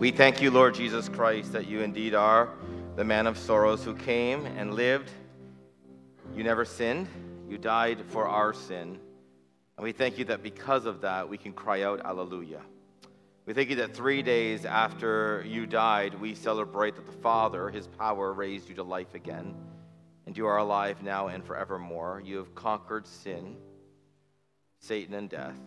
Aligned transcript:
We 0.00 0.10
thank 0.10 0.42
you, 0.42 0.50
Lord 0.50 0.74
Jesus 0.74 1.08
Christ, 1.08 1.52
that 1.52 1.68
you 1.68 1.80
indeed 1.80 2.16
are 2.16 2.48
the 2.96 3.04
man 3.04 3.28
of 3.28 3.38
sorrows 3.38 3.84
who 3.84 3.94
came 3.94 4.44
and 4.44 4.74
lived. 4.74 5.08
You 6.34 6.42
never 6.42 6.64
sinned, 6.64 7.06
you 7.48 7.58
died 7.58 8.02
for 8.08 8.26
our 8.26 8.52
sin. 8.52 8.98
And 9.76 9.84
we 9.84 9.92
thank 9.92 10.18
you 10.18 10.24
that 10.26 10.42
because 10.42 10.84
of 10.84 11.00
that, 11.02 11.28
we 11.28 11.38
can 11.38 11.52
cry 11.52 11.82
out, 11.82 12.04
Alleluia. 12.04 12.60
We 13.46 13.54
thank 13.54 13.70
you 13.70 13.76
that 13.76 13.94
three 13.94 14.20
days 14.20 14.64
after 14.64 15.44
you 15.46 15.64
died, 15.64 16.20
we 16.20 16.34
celebrate 16.34 16.96
that 16.96 17.06
the 17.06 17.12
Father, 17.12 17.70
his 17.70 17.86
power, 17.86 18.32
raised 18.32 18.68
you 18.68 18.74
to 18.74 18.82
life 18.82 19.14
again. 19.14 19.54
And 20.26 20.36
you 20.36 20.46
are 20.46 20.58
alive 20.58 21.04
now 21.04 21.28
and 21.28 21.44
forevermore. 21.44 22.20
You 22.24 22.38
have 22.38 22.52
conquered 22.56 23.06
sin, 23.06 23.56
Satan, 24.80 25.14
and 25.14 25.30
death. 25.30 25.58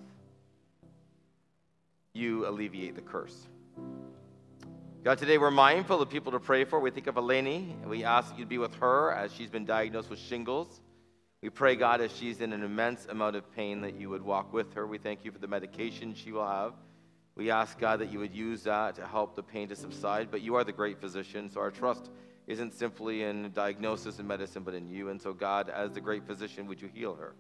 You 2.14 2.46
alleviate 2.46 2.96
the 2.96 3.02
curse. 3.02 3.48
God, 5.04 5.20
today 5.20 5.38
we're 5.38 5.52
mindful 5.52 6.02
of 6.02 6.10
people 6.10 6.32
to 6.34 6.40
pray 6.40 6.66
for. 6.66 6.80
We 6.80 6.90
think 6.90 7.08
of 7.08 7.16
Eleni, 7.16 7.72
and 7.82 7.90
we 7.90 8.04
ask 8.04 8.30
that 8.30 8.40
you 8.40 8.44
to 8.46 8.50
be 8.50 8.58
with 8.58 8.74
her 8.76 9.14
as 9.14 9.32
she's 9.32 9.50
been 9.50 9.64
diagnosed 9.64 10.10
with 10.10 10.20
shingles. 10.20 10.82
We 11.42 11.50
pray, 11.50 11.76
God, 11.76 12.02
as 12.02 12.14
she's 12.14 12.42
in 12.42 12.52
an 12.52 12.64
immense 12.64 13.06
amount 13.06 13.36
of 13.36 13.50
pain, 13.56 13.82
that 13.82 13.94
you 13.94 14.10
would 14.10 14.24
walk 14.24 14.52
with 14.52 14.74
her. 14.74 14.88
We 14.88 14.98
thank 14.98 15.24
you 15.24 15.32
for 15.32 15.38
the 15.38 15.48
medication 15.48 16.16
she 16.16 16.32
will 16.32 16.48
have. 16.48 16.74
We 17.36 17.52
ask, 17.52 17.80
God, 17.80 18.00
that 18.00 18.12
you 18.12 18.20
would 18.20 18.34
use 18.34 18.64
that 18.64 18.96
to 18.96 19.06
help 19.06 19.36
the 19.36 19.44
pain 19.44 19.70
to 19.70 19.76
subside. 19.76 20.30
But 20.32 20.42
you 20.42 20.56
are 20.56 20.64
the 20.64 20.74
great 20.74 21.00
physician, 21.00 21.52
so 21.52 21.62
our 21.62 21.72
trust 21.72 22.10
isn't 22.48 22.74
simply 22.74 23.22
in 23.22 23.52
diagnosis 23.52 24.18
and 24.18 24.28
medicine, 24.28 24.64
but 24.64 24.74
in 24.74 24.88
you. 24.88 25.10
And 25.10 25.22
so, 25.22 25.32
God, 25.32 25.70
as 25.70 25.92
the 25.92 26.02
great 26.02 26.26
physician, 26.26 26.66
would 26.68 26.82
you 26.82 26.90
heal 26.92 27.16
her? 27.16 27.36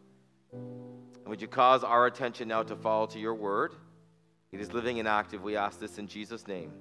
And 0.53 1.25
would 1.25 1.41
you 1.41 1.47
cause 1.47 1.83
our 1.83 2.05
attention 2.05 2.47
now 2.47 2.61
to 2.63 2.75
fall 2.75 3.07
to 3.07 3.19
your 3.19 3.33
word? 3.33 3.73
It 4.51 4.61
is 4.61 4.71
living 4.71 4.99
and 4.99 5.07
active. 5.07 5.41
We 5.41 5.57
ask 5.57 5.79
this 5.79 5.97
in 5.97 6.07
Jesus' 6.07 6.47
name. 6.47 6.71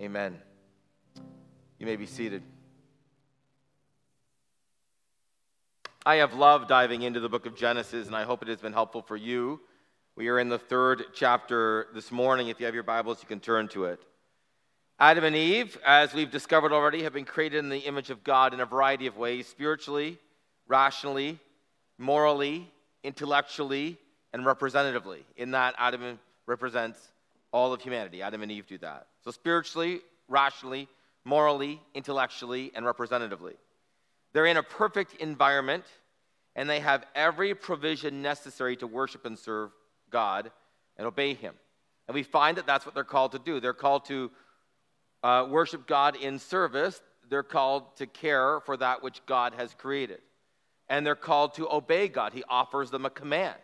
Amen. 0.00 0.38
You 1.80 1.86
may 1.86 1.96
be 1.96 2.06
seated. 2.06 2.44
I 6.06 6.16
have 6.16 6.34
loved 6.34 6.68
diving 6.68 7.02
into 7.02 7.18
the 7.18 7.28
book 7.28 7.46
of 7.46 7.56
Genesis, 7.56 8.06
and 8.06 8.14
I 8.14 8.22
hope 8.22 8.40
it 8.42 8.48
has 8.48 8.60
been 8.60 8.72
helpful 8.72 9.02
for 9.02 9.16
you. 9.16 9.60
We 10.14 10.28
are 10.28 10.38
in 10.38 10.48
the 10.48 10.58
third 10.58 11.06
chapter 11.14 11.88
this 11.94 12.12
morning. 12.12 12.46
If 12.46 12.60
you 12.60 12.66
have 12.66 12.76
your 12.76 12.84
Bibles, 12.84 13.18
you 13.22 13.26
can 13.26 13.40
turn 13.40 13.66
to 13.68 13.86
it. 13.86 14.00
Adam 15.00 15.24
and 15.24 15.34
Eve, 15.34 15.76
as 15.84 16.14
we've 16.14 16.30
discovered 16.30 16.72
already, 16.72 17.02
have 17.02 17.12
been 17.12 17.24
created 17.24 17.58
in 17.58 17.68
the 17.68 17.78
image 17.78 18.10
of 18.10 18.22
God 18.22 18.54
in 18.54 18.60
a 18.60 18.66
variety 18.66 19.08
of 19.08 19.16
ways 19.16 19.48
spiritually, 19.48 20.16
rationally, 20.68 21.40
morally, 21.98 22.70
intellectually, 23.02 23.98
and 24.32 24.46
representatively. 24.46 25.24
In 25.36 25.50
that, 25.52 25.74
Adam 25.76 26.20
represents 26.46 27.00
all 27.52 27.72
of 27.72 27.80
humanity. 27.80 28.22
Adam 28.22 28.42
and 28.42 28.52
Eve 28.52 28.66
do 28.66 28.78
that. 28.78 29.06
So, 29.24 29.30
spiritually, 29.30 30.00
rationally, 30.28 30.88
morally, 31.24 31.80
intellectually, 31.94 32.72
and 32.74 32.84
representatively. 32.84 33.54
They're 34.32 34.46
in 34.46 34.56
a 34.56 34.62
perfect 34.62 35.14
environment 35.16 35.84
and 36.54 36.68
they 36.68 36.80
have 36.80 37.06
every 37.14 37.54
provision 37.54 38.20
necessary 38.20 38.76
to 38.76 38.86
worship 38.86 39.24
and 39.24 39.38
serve 39.38 39.70
God 40.10 40.50
and 40.96 41.06
obey 41.06 41.34
Him. 41.34 41.54
And 42.06 42.14
we 42.14 42.22
find 42.22 42.56
that 42.56 42.66
that's 42.66 42.84
what 42.84 42.94
they're 42.94 43.04
called 43.04 43.32
to 43.32 43.38
do. 43.38 43.60
They're 43.60 43.72
called 43.72 44.06
to 44.06 44.30
uh, 45.22 45.46
worship 45.48 45.86
God 45.86 46.16
in 46.16 46.38
service, 46.38 47.00
they're 47.28 47.42
called 47.42 47.96
to 47.96 48.06
care 48.06 48.60
for 48.60 48.76
that 48.76 49.02
which 49.02 49.24
God 49.26 49.54
has 49.54 49.74
created. 49.74 50.20
And 50.88 51.04
they're 51.04 51.14
called 51.14 51.54
to 51.54 51.68
obey 51.70 52.08
God. 52.08 52.32
He 52.32 52.44
offers 52.48 52.90
them 52.90 53.04
a 53.04 53.10
command 53.10 53.56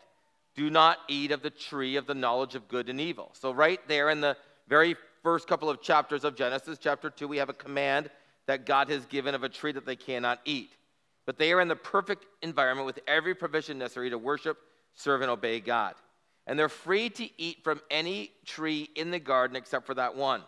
do 0.54 0.70
not 0.70 0.98
eat 1.08 1.32
of 1.32 1.42
the 1.42 1.50
tree 1.50 1.96
of 1.96 2.06
the 2.06 2.14
knowledge 2.14 2.54
of 2.54 2.68
good 2.68 2.88
and 2.88 3.00
evil. 3.00 3.30
So, 3.34 3.52
right 3.52 3.80
there 3.88 4.10
in 4.10 4.20
the 4.20 4.36
very 4.68 4.96
first 5.22 5.48
couple 5.48 5.68
of 5.68 5.82
chapters 5.82 6.24
of 6.24 6.36
Genesis, 6.36 6.78
chapter 6.80 7.10
2, 7.10 7.26
we 7.26 7.38
have 7.38 7.48
a 7.48 7.54
command 7.54 8.10
that 8.46 8.66
God 8.66 8.88
has 8.88 9.04
given 9.06 9.34
of 9.34 9.42
a 9.42 9.48
tree 9.48 9.72
that 9.72 9.86
they 9.86 9.96
cannot 9.96 10.40
eat. 10.44 10.70
But 11.26 11.38
they 11.38 11.52
are 11.52 11.60
in 11.60 11.68
the 11.68 11.76
perfect 11.76 12.26
environment 12.42 12.86
with 12.86 13.00
every 13.06 13.34
provision 13.34 13.78
necessary 13.78 14.10
to 14.10 14.18
worship, 14.18 14.58
serve, 14.94 15.22
and 15.22 15.30
obey 15.30 15.60
God. 15.60 15.94
And 16.46 16.58
they're 16.58 16.68
free 16.68 17.08
to 17.10 17.28
eat 17.40 17.64
from 17.64 17.80
any 17.90 18.30
tree 18.44 18.90
in 18.94 19.10
the 19.10 19.18
garden 19.18 19.56
except 19.56 19.86
for 19.86 19.94
that 19.94 20.14
one. 20.14 20.42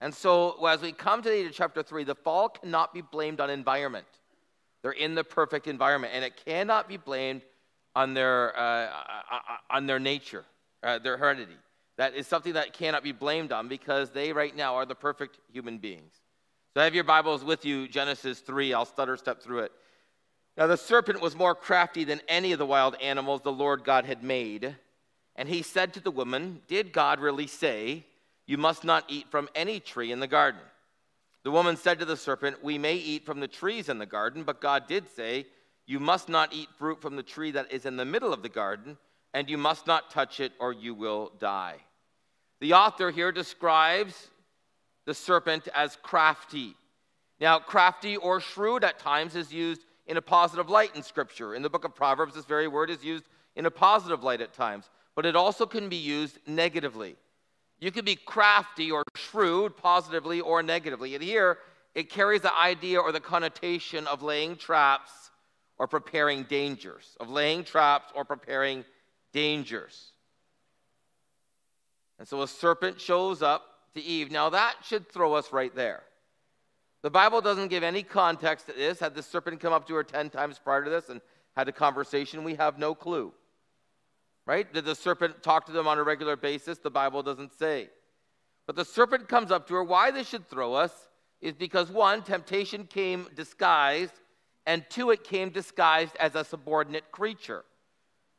And 0.00 0.14
so, 0.14 0.64
as 0.66 0.80
we 0.80 0.92
come 0.92 1.22
today 1.22 1.42
to 1.44 1.50
chapter 1.50 1.82
3, 1.82 2.04
the 2.04 2.14
fall 2.14 2.48
cannot 2.48 2.92
be 2.92 3.02
blamed 3.02 3.40
on 3.40 3.50
environment. 3.50 4.06
They're 4.82 4.92
in 4.92 5.14
the 5.14 5.24
perfect 5.24 5.66
environment, 5.66 6.12
and 6.14 6.24
it 6.24 6.40
cannot 6.44 6.88
be 6.88 6.96
blamed 6.96 7.42
on 7.96 8.12
their, 8.12 8.56
uh, 8.56 8.60
uh, 8.60 8.90
uh, 9.32 9.40
on 9.70 9.86
their 9.86 9.98
nature, 9.98 10.44
uh, 10.82 10.98
their 10.98 11.16
heredity. 11.16 11.56
That 11.96 12.14
is 12.14 12.26
something 12.26 12.52
that 12.52 12.74
cannot 12.74 13.02
be 13.02 13.12
blamed 13.12 13.52
on 13.52 13.68
because 13.68 14.10
they 14.10 14.34
right 14.34 14.54
now 14.54 14.74
are 14.74 14.84
the 14.84 14.94
perfect 14.94 15.38
human 15.50 15.78
beings. 15.78 16.12
So 16.74 16.82
have 16.82 16.94
your 16.94 17.04
Bibles 17.04 17.42
with 17.42 17.64
you, 17.64 17.88
Genesis 17.88 18.40
3. 18.40 18.74
I'll 18.74 18.84
stutter 18.84 19.16
step 19.16 19.42
through 19.42 19.60
it. 19.60 19.72
Now 20.58 20.66
the 20.66 20.76
serpent 20.76 21.22
was 21.22 21.34
more 21.34 21.54
crafty 21.54 22.04
than 22.04 22.20
any 22.28 22.52
of 22.52 22.58
the 22.58 22.66
wild 22.66 22.96
animals 23.00 23.40
the 23.40 23.50
Lord 23.50 23.82
God 23.82 24.04
had 24.04 24.22
made. 24.22 24.76
And 25.34 25.48
he 25.48 25.62
said 25.62 25.94
to 25.94 26.00
the 26.00 26.10
woman, 26.10 26.60
Did 26.68 26.92
God 26.92 27.18
really 27.18 27.46
say, 27.46 28.04
You 28.46 28.58
must 28.58 28.84
not 28.84 29.04
eat 29.08 29.30
from 29.30 29.48
any 29.54 29.80
tree 29.80 30.12
in 30.12 30.20
the 30.20 30.26
garden? 30.26 30.60
The 31.44 31.50
woman 31.50 31.78
said 31.78 31.98
to 32.00 32.04
the 32.04 32.16
serpent, 32.16 32.62
We 32.62 32.76
may 32.76 32.96
eat 32.96 33.24
from 33.24 33.40
the 33.40 33.48
trees 33.48 33.88
in 33.88 33.98
the 33.98 34.04
garden, 34.04 34.42
but 34.42 34.60
God 34.60 34.86
did 34.86 35.08
say, 35.08 35.46
You 35.86 36.00
must 36.00 36.28
not 36.28 36.52
eat 36.52 36.68
fruit 36.78 37.00
from 37.00 37.16
the 37.16 37.22
tree 37.22 37.52
that 37.52 37.72
is 37.72 37.86
in 37.86 37.96
the 37.96 38.04
middle 38.04 38.32
of 38.32 38.42
the 38.42 38.48
garden, 38.48 38.98
and 39.32 39.48
you 39.48 39.56
must 39.56 39.86
not 39.86 40.10
touch 40.10 40.40
it, 40.40 40.52
or 40.58 40.72
you 40.72 40.94
will 40.94 41.32
die. 41.38 41.76
The 42.60 42.72
author 42.72 43.10
here 43.10 43.30
describes 43.30 44.28
the 45.04 45.14
serpent 45.14 45.68
as 45.74 45.96
crafty. 46.02 46.74
Now, 47.40 47.58
crafty 47.58 48.16
or 48.16 48.40
shrewd 48.40 48.82
at 48.82 48.98
times 48.98 49.36
is 49.36 49.52
used 49.52 49.82
in 50.06 50.16
a 50.16 50.22
positive 50.22 50.68
light 50.68 50.96
in 50.96 51.02
Scripture. 51.02 51.54
In 51.54 51.62
the 51.62 51.70
book 51.70 51.84
of 51.84 51.94
Proverbs, 51.94 52.34
this 52.34 52.44
very 52.44 52.66
word 52.66 52.90
is 52.90 53.04
used 53.04 53.24
in 53.54 53.66
a 53.66 53.70
positive 53.70 54.24
light 54.24 54.40
at 54.40 54.54
times, 54.54 54.90
but 55.14 55.26
it 55.26 55.36
also 55.36 55.66
can 55.66 55.88
be 55.88 55.96
used 55.96 56.38
negatively. 56.46 57.16
You 57.78 57.92
can 57.92 58.04
be 58.04 58.16
crafty 58.16 58.90
or 58.90 59.04
shrewd 59.14 59.76
positively 59.76 60.40
or 60.40 60.62
negatively. 60.62 61.14
And 61.14 61.22
here, 61.22 61.58
it 61.94 62.10
carries 62.10 62.40
the 62.40 62.54
idea 62.54 63.00
or 63.00 63.12
the 63.12 63.20
connotation 63.20 64.06
of 64.06 64.22
laying 64.22 64.56
traps 64.56 65.30
or 65.78 65.86
preparing 65.86 66.44
dangers, 66.44 67.16
of 67.20 67.28
laying 67.28 67.64
traps 67.64 68.12
or 68.14 68.24
preparing 68.24 68.84
dangers. 69.32 70.12
And 72.18 72.26
so 72.26 72.42
a 72.42 72.48
serpent 72.48 73.00
shows 73.00 73.42
up 73.42 73.62
to 73.94 74.02
Eve. 74.02 74.30
Now, 74.30 74.50
that 74.50 74.76
should 74.82 75.08
throw 75.08 75.34
us 75.34 75.52
right 75.52 75.74
there. 75.74 76.02
The 77.02 77.10
Bible 77.10 77.40
doesn't 77.40 77.68
give 77.68 77.82
any 77.82 78.02
context 78.02 78.66
to 78.66 78.72
this. 78.72 78.98
Had 78.98 79.14
the 79.14 79.22
serpent 79.22 79.60
come 79.60 79.72
up 79.72 79.86
to 79.88 79.94
her 79.94 80.02
10 80.02 80.30
times 80.30 80.58
prior 80.58 80.82
to 80.82 80.90
this 80.90 81.08
and 81.08 81.20
had 81.56 81.68
a 81.68 81.72
conversation, 81.72 82.42
we 82.42 82.54
have 82.54 82.78
no 82.78 82.94
clue. 82.94 83.32
Right? 84.46 84.72
Did 84.72 84.84
the 84.84 84.94
serpent 84.94 85.42
talk 85.42 85.66
to 85.66 85.72
them 85.72 85.86
on 85.86 85.98
a 85.98 86.02
regular 86.02 86.36
basis? 86.36 86.78
The 86.78 86.90
Bible 86.90 87.22
doesn't 87.22 87.52
say. 87.52 87.90
But 88.66 88.76
the 88.76 88.84
serpent 88.84 89.28
comes 89.28 89.50
up 89.50 89.68
to 89.68 89.74
her. 89.74 89.84
Why 89.84 90.10
this 90.10 90.28
should 90.28 90.48
throw 90.48 90.74
us 90.74 90.92
is 91.40 91.54
because 91.54 91.90
one, 91.90 92.22
temptation 92.22 92.86
came 92.86 93.28
disguised, 93.34 94.14
and 94.66 94.84
two, 94.90 95.10
it 95.10 95.24
came 95.24 95.50
disguised 95.50 96.16
as 96.18 96.34
a 96.34 96.44
subordinate 96.44 97.12
creature. 97.12 97.64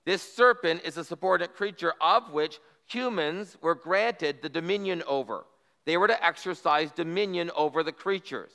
This 0.06 0.22
serpent 0.22 0.82
is 0.84 0.98
a 0.98 1.04
subordinate 1.04 1.56
creature 1.56 1.94
of 2.02 2.32
which 2.32 2.60
humans 2.86 3.58
were 3.62 3.76
granted 3.76 4.42
the 4.42 4.50
dominion 4.50 5.04
over. 5.08 5.46
They 5.86 5.98
were 5.98 6.08
to 6.08 6.26
exercise 6.26 6.92
dominion 6.92 7.50
over 7.56 7.82
the 7.82 7.94
creatures. 7.94 8.52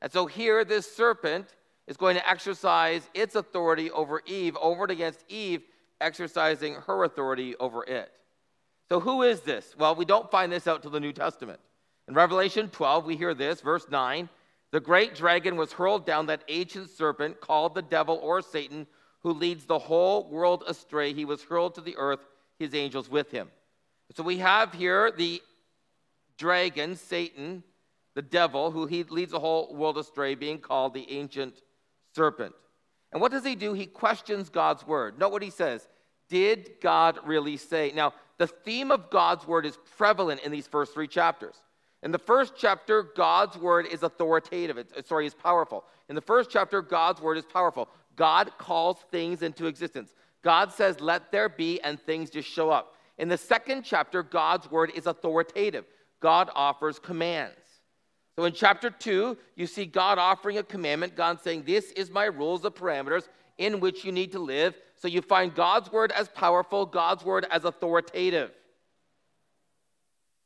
And 0.00 0.12
so 0.12 0.26
here, 0.26 0.64
this 0.64 0.92
serpent 0.92 1.54
is 1.86 1.96
going 1.96 2.16
to 2.16 2.28
exercise 2.28 3.08
its 3.14 3.34
authority 3.34 3.90
over 3.90 4.22
Eve, 4.26 4.56
over 4.60 4.84
and 4.84 4.92
against 4.92 5.24
Eve, 5.28 5.62
exercising 6.00 6.74
her 6.86 7.04
authority 7.04 7.56
over 7.56 7.84
it. 7.84 8.10
So, 8.88 9.00
who 9.00 9.22
is 9.22 9.40
this? 9.40 9.74
Well, 9.78 9.94
we 9.94 10.04
don't 10.04 10.30
find 10.30 10.52
this 10.52 10.66
out 10.66 10.82
till 10.82 10.90
the 10.90 11.00
New 11.00 11.12
Testament. 11.12 11.60
In 12.08 12.14
Revelation 12.14 12.68
12, 12.68 13.06
we 13.06 13.16
hear 13.16 13.34
this, 13.34 13.60
verse 13.60 13.86
9 13.88 14.28
The 14.72 14.80
great 14.80 15.14
dragon 15.14 15.56
was 15.56 15.72
hurled 15.72 16.06
down, 16.06 16.26
that 16.26 16.42
ancient 16.48 16.90
serpent 16.90 17.40
called 17.40 17.74
the 17.74 17.82
devil 17.82 18.18
or 18.22 18.40
Satan, 18.42 18.86
who 19.22 19.32
leads 19.32 19.66
the 19.66 19.78
whole 19.78 20.28
world 20.28 20.64
astray. 20.66 21.12
He 21.12 21.24
was 21.24 21.44
hurled 21.44 21.74
to 21.76 21.80
the 21.80 21.96
earth 21.96 22.20
his 22.58 22.74
angels 22.74 23.08
with 23.08 23.30
him. 23.30 23.50
So 24.16 24.22
we 24.22 24.38
have 24.38 24.72
here 24.72 25.10
the 25.10 25.42
dragon, 26.38 26.96
Satan, 26.96 27.62
the 28.14 28.22
devil, 28.22 28.70
who 28.70 28.86
he 28.86 29.04
leads 29.04 29.32
the 29.32 29.40
whole 29.40 29.74
world 29.74 29.98
astray, 29.98 30.34
being 30.34 30.58
called 30.58 30.94
the 30.94 31.10
ancient 31.10 31.54
serpent. 32.14 32.54
And 33.12 33.20
what 33.20 33.30
does 33.30 33.44
he 33.44 33.54
do? 33.54 33.74
He 33.74 33.86
questions 33.86 34.48
God's 34.48 34.86
word. 34.86 35.18
Note 35.18 35.32
what 35.32 35.42
he 35.42 35.50
says. 35.50 35.86
Did 36.28 36.80
God 36.80 37.18
really 37.26 37.58
say? 37.58 37.92
Now, 37.94 38.14
the 38.38 38.46
theme 38.46 38.90
of 38.90 39.10
God's 39.10 39.46
word 39.46 39.66
is 39.66 39.78
prevalent 39.96 40.40
in 40.42 40.50
these 40.50 40.66
first 40.66 40.94
three 40.94 41.08
chapters. 41.08 41.56
In 42.02 42.10
the 42.10 42.18
first 42.18 42.54
chapter, 42.56 43.02
God's 43.02 43.56
word 43.56 43.86
is 43.86 44.02
authoritative. 44.02 44.76
It's, 44.76 44.92
uh, 44.92 45.02
sorry, 45.02 45.26
is 45.26 45.34
powerful. 45.34 45.84
In 46.08 46.14
the 46.14 46.20
first 46.20 46.50
chapter, 46.50 46.82
God's 46.82 47.20
word 47.20 47.38
is 47.38 47.44
powerful. 47.44 47.88
God 48.16 48.50
calls 48.58 48.98
things 49.10 49.42
into 49.42 49.66
existence. 49.66 50.14
God 50.42 50.72
says, 50.72 51.00
let 51.00 51.30
there 51.30 51.48
be, 51.48 51.80
and 51.80 52.00
things 52.00 52.28
just 52.28 52.48
show 52.48 52.70
up. 52.70 52.96
In 53.18 53.28
the 53.28 53.38
second 53.38 53.82
chapter, 53.84 54.22
God's 54.22 54.70
word 54.70 54.90
is 54.94 55.06
authoritative. 55.06 55.84
God 56.20 56.50
offers 56.54 56.98
commands. 56.98 57.54
So 58.36 58.44
in 58.44 58.52
chapter 58.52 58.90
2, 58.90 59.36
you 59.56 59.66
see 59.66 59.84
God 59.84 60.18
offering 60.18 60.58
a 60.58 60.62
commandment, 60.62 61.14
God 61.14 61.40
saying, 61.40 61.64
This 61.64 61.92
is 61.92 62.10
my 62.10 62.24
rules, 62.24 62.62
the 62.62 62.72
parameters 62.72 63.28
in 63.58 63.78
which 63.78 64.04
you 64.04 64.10
need 64.10 64.32
to 64.32 64.38
live. 64.38 64.74
So 64.96 65.06
you 65.06 65.20
find 65.20 65.54
God's 65.54 65.92
word 65.92 66.12
as 66.12 66.28
powerful, 66.28 66.86
God's 66.86 67.24
word 67.24 67.46
as 67.50 67.64
authoritative. 67.64 68.50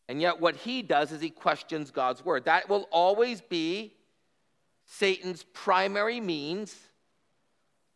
And 0.09 0.21
yet, 0.21 0.41
what 0.41 0.57
he 0.57 0.83
does 0.83 1.11
is 1.11 1.21
he 1.21 1.31
questions 1.31 1.91
God's 1.91 2.25
word. 2.25 2.45
That 2.45 2.69
will 2.69 2.89
always 2.93 3.41
be 3.41 3.95
Satan's 4.85 5.43
primary 5.53 6.21
means 6.21 6.77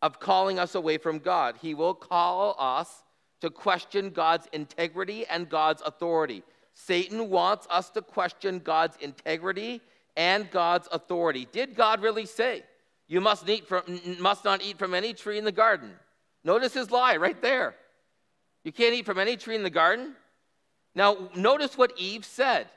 of 0.01 0.19
calling 0.19 0.59
us 0.59 0.75
away 0.75 0.97
from 0.97 1.19
God. 1.19 1.55
He 1.61 1.73
will 1.73 1.93
call 1.93 2.55
us 2.59 3.03
to 3.39 3.49
question 3.49 4.09
God's 4.09 4.47
integrity 4.51 5.25
and 5.27 5.49
God's 5.49 5.81
authority. 5.85 6.43
Satan 6.73 7.29
wants 7.29 7.67
us 7.69 7.89
to 7.91 8.01
question 8.01 8.59
God's 8.59 8.97
integrity 8.97 9.81
and 10.17 10.49
God's 10.51 10.87
authority. 10.91 11.47
Did 11.51 11.75
God 11.75 12.01
really 12.01 12.25
say, 12.25 12.63
You 13.07 13.21
must, 13.21 13.49
from, 13.67 13.83
must 14.19 14.43
not 14.43 14.61
eat 14.61 14.77
from 14.77 14.93
any 14.93 15.13
tree 15.13 15.37
in 15.37 15.45
the 15.45 15.51
garden? 15.51 15.91
Notice 16.43 16.73
his 16.73 16.91
lie 16.91 17.17
right 17.17 17.41
there. 17.41 17.75
You 18.63 18.71
can't 18.71 18.93
eat 18.93 19.05
from 19.05 19.17
any 19.17 19.37
tree 19.37 19.55
in 19.55 19.63
the 19.63 19.69
garden? 19.69 20.15
Now, 20.95 21.29
notice 21.35 21.77
what 21.77 21.93
Eve 21.97 22.25
said. 22.25 22.67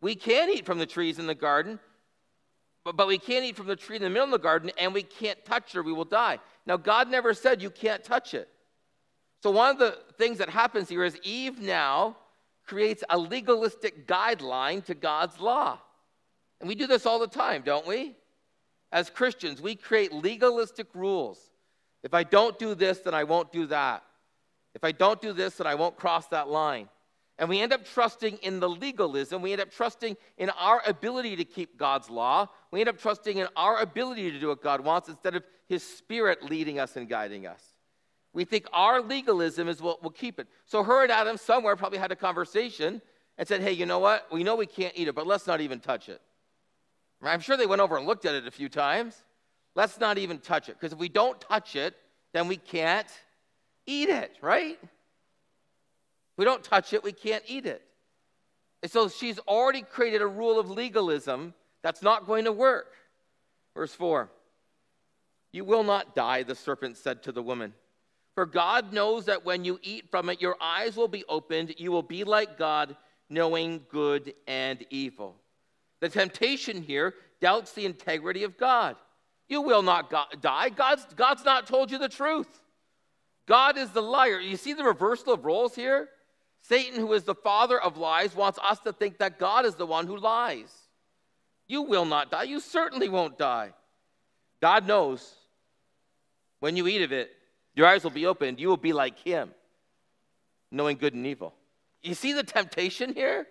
We 0.00 0.14
can 0.14 0.50
eat 0.50 0.66
from 0.66 0.78
the 0.78 0.86
trees 0.86 1.18
in 1.18 1.26
the 1.26 1.34
garden, 1.34 1.78
but, 2.84 3.06
we 3.06 3.16
can't 3.16 3.46
eat 3.46 3.56
from 3.56 3.66
the 3.66 3.76
tree 3.76 3.96
in 3.96 4.02
the 4.02 4.10
middle 4.10 4.26
of 4.26 4.30
the 4.30 4.38
garden, 4.38 4.70
and 4.76 4.92
we 4.92 5.02
can't 5.02 5.42
touch 5.46 5.74
it 5.74 5.78
or 5.78 5.82
we 5.82 5.92
will 5.92 6.04
die. 6.04 6.38
Now, 6.66 6.76
God 6.76 7.08
never 7.08 7.32
said 7.32 7.62
you 7.62 7.70
can't 7.70 8.04
touch 8.04 8.34
it. 8.34 8.46
So, 9.42 9.50
one 9.50 9.70
of 9.70 9.78
the 9.78 9.98
things 10.18 10.36
that 10.38 10.50
happens 10.50 10.90
here 10.90 11.02
is 11.02 11.18
Eve 11.22 11.58
now 11.60 12.16
creates 12.66 13.02
a 13.08 13.16
legalistic 13.16 14.06
guideline 14.06 14.84
to 14.84 14.94
God's 14.94 15.40
law. 15.40 15.78
And 16.60 16.68
we 16.68 16.74
do 16.74 16.86
this 16.86 17.06
all 17.06 17.18
the 17.18 17.26
time, 17.26 17.62
don't 17.62 17.86
we? 17.86 18.14
As 18.92 19.10
Christians, 19.10 19.60
we 19.60 19.74
create 19.74 20.12
legalistic 20.12 20.86
rules. 20.94 21.38
If 22.02 22.14
I 22.14 22.22
don't 22.22 22.58
do 22.58 22.74
this, 22.74 23.00
then 23.00 23.14
I 23.14 23.24
won't 23.24 23.50
do 23.50 23.66
that. 23.66 24.02
If 24.74 24.84
I 24.84 24.92
don't 24.92 25.20
do 25.20 25.32
this, 25.32 25.56
then 25.56 25.66
I 25.66 25.74
won't 25.74 25.96
cross 25.96 26.26
that 26.28 26.48
line. 26.48 26.88
And 27.38 27.48
we 27.48 27.60
end 27.60 27.72
up 27.72 27.84
trusting 27.84 28.36
in 28.38 28.60
the 28.60 28.68
legalism. 28.68 29.42
We 29.42 29.52
end 29.52 29.60
up 29.60 29.70
trusting 29.70 30.16
in 30.38 30.50
our 30.50 30.82
ability 30.86 31.36
to 31.36 31.44
keep 31.44 31.76
God's 31.76 32.08
law. 32.08 32.48
We 32.70 32.80
end 32.80 32.88
up 32.88 32.98
trusting 32.98 33.38
in 33.38 33.48
our 33.56 33.80
ability 33.80 34.30
to 34.30 34.38
do 34.38 34.48
what 34.48 34.62
God 34.62 34.80
wants 34.82 35.08
instead 35.08 35.34
of 35.34 35.42
His 35.68 35.82
Spirit 35.82 36.44
leading 36.44 36.78
us 36.78 36.96
and 36.96 37.08
guiding 37.08 37.46
us. 37.46 37.60
We 38.32 38.44
think 38.44 38.66
our 38.72 39.00
legalism 39.00 39.68
is 39.68 39.80
what 39.80 40.02
will 40.02 40.10
keep 40.10 40.38
it. 40.38 40.48
So, 40.66 40.82
her 40.82 41.02
and 41.02 41.10
Adam 41.10 41.36
somewhere 41.36 41.76
probably 41.76 41.98
had 41.98 42.12
a 42.12 42.16
conversation 42.16 43.00
and 43.38 43.48
said, 43.48 43.62
Hey, 43.62 43.72
you 43.72 43.86
know 43.86 43.98
what? 44.00 44.26
We 44.32 44.42
know 44.44 44.56
we 44.56 44.66
can't 44.66 44.92
eat 44.96 45.08
it, 45.08 45.14
but 45.14 45.26
let's 45.26 45.46
not 45.46 45.60
even 45.60 45.80
touch 45.80 46.08
it. 46.08 46.20
I'm 47.22 47.40
sure 47.40 47.56
they 47.56 47.66
went 47.66 47.80
over 47.80 47.96
and 47.96 48.06
looked 48.06 48.26
at 48.26 48.34
it 48.34 48.46
a 48.46 48.50
few 48.50 48.68
times. 48.68 49.16
Let's 49.74 49.98
not 49.98 50.18
even 50.18 50.38
touch 50.38 50.68
it, 50.68 50.76
because 50.78 50.92
if 50.92 50.98
we 50.98 51.08
don't 51.08 51.40
touch 51.40 51.74
it, 51.74 51.94
then 52.32 52.48
we 52.48 52.56
can't 52.56 53.08
eat 53.86 54.08
it, 54.08 54.36
right? 54.40 54.78
We 56.36 56.44
don't 56.44 56.62
touch 56.62 56.92
it, 56.92 57.04
we 57.04 57.12
can't 57.12 57.44
eat 57.46 57.66
it. 57.66 57.82
And 58.82 58.90
so 58.90 59.08
she's 59.08 59.38
already 59.40 59.82
created 59.82 60.20
a 60.20 60.26
rule 60.26 60.58
of 60.58 60.70
legalism 60.70 61.54
that's 61.82 62.02
not 62.02 62.26
going 62.26 62.44
to 62.44 62.52
work. 62.52 62.92
Verse 63.74 63.94
4 63.94 64.30
You 65.52 65.64
will 65.64 65.84
not 65.84 66.14
die, 66.14 66.42
the 66.42 66.54
serpent 66.54 66.96
said 66.96 67.22
to 67.24 67.32
the 67.32 67.42
woman. 67.42 67.72
For 68.34 68.46
God 68.46 68.92
knows 68.92 69.26
that 69.26 69.44
when 69.44 69.64
you 69.64 69.78
eat 69.82 70.10
from 70.10 70.28
it, 70.28 70.40
your 70.40 70.56
eyes 70.60 70.96
will 70.96 71.08
be 71.08 71.24
opened. 71.28 71.74
You 71.78 71.92
will 71.92 72.02
be 72.02 72.24
like 72.24 72.58
God, 72.58 72.96
knowing 73.30 73.84
good 73.88 74.34
and 74.48 74.84
evil. 74.90 75.36
The 76.00 76.08
temptation 76.08 76.82
here 76.82 77.14
doubts 77.40 77.72
the 77.72 77.86
integrity 77.86 78.42
of 78.42 78.58
God. 78.58 78.96
You 79.48 79.60
will 79.60 79.82
not 79.82 80.10
go- 80.10 80.24
die. 80.40 80.70
God's, 80.70 81.06
God's 81.14 81.44
not 81.44 81.66
told 81.66 81.90
you 81.90 81.98
the 81.98 82.08
truth. 82.08 82.48
God 83.46 83.76
is 83.76 83.90
the 83.90 84.02
liar. 84.02 84.40
You 84.40 84.56
see 84.56 84.72
the 84.72 84.84
reversal 84.84 85.34
of 85.34 85.44
roles 85.44 85.74
here? 85.74 86.08
Satan, 86.66 86.98
who 86.98 87.12
is 87.12 87.24
the 87.24 87.34
father 87.34 87.78
of 87.78 87.98
lies, 87.98 88.34
wants 88.34 88.58
us 88.62 88.78
to 88.80 88.92
think 88.92 89.18
that 89.18 89.38
God 89.38 89.66
is 89.66 89.74
the 89.74 89.84
one 89.86 90.06
who 90.06 90.16
lies. 90.16 90.72
You 91.66 91.82
will 91.82 92.06
not 92.06 92.30
die. 92.30 92.44
You 92.44 92.58
certainly 92.58 93.08
won't 93.08 93.38
die. 93.38 93.74
God 94.62 94.86
knows 94.86 95.34
when 96.60 96.76
you 96.76 96.86
eat 96.86 97.02
of 97.02 97.12
it, 97.12 97.30
your 97.74 97.86
eyes 97.86 98.02
will 98.02 98.10
be 98.10 98.24
opened. 98.24 98.60
You 98.60 98.68
will 98.68 98.78
be 98.78 98.94
like 98.94 99.18
him, 99.18 99.50
knowing 100.70 100.96
good 100.96 101.12
and 101.12 101.26
evil. 101.26 101.52
You 102.02 102.14
see 102.14 102.32
the 102.32 102.42
temptation 102.42 103.12
here? 103.12 103.46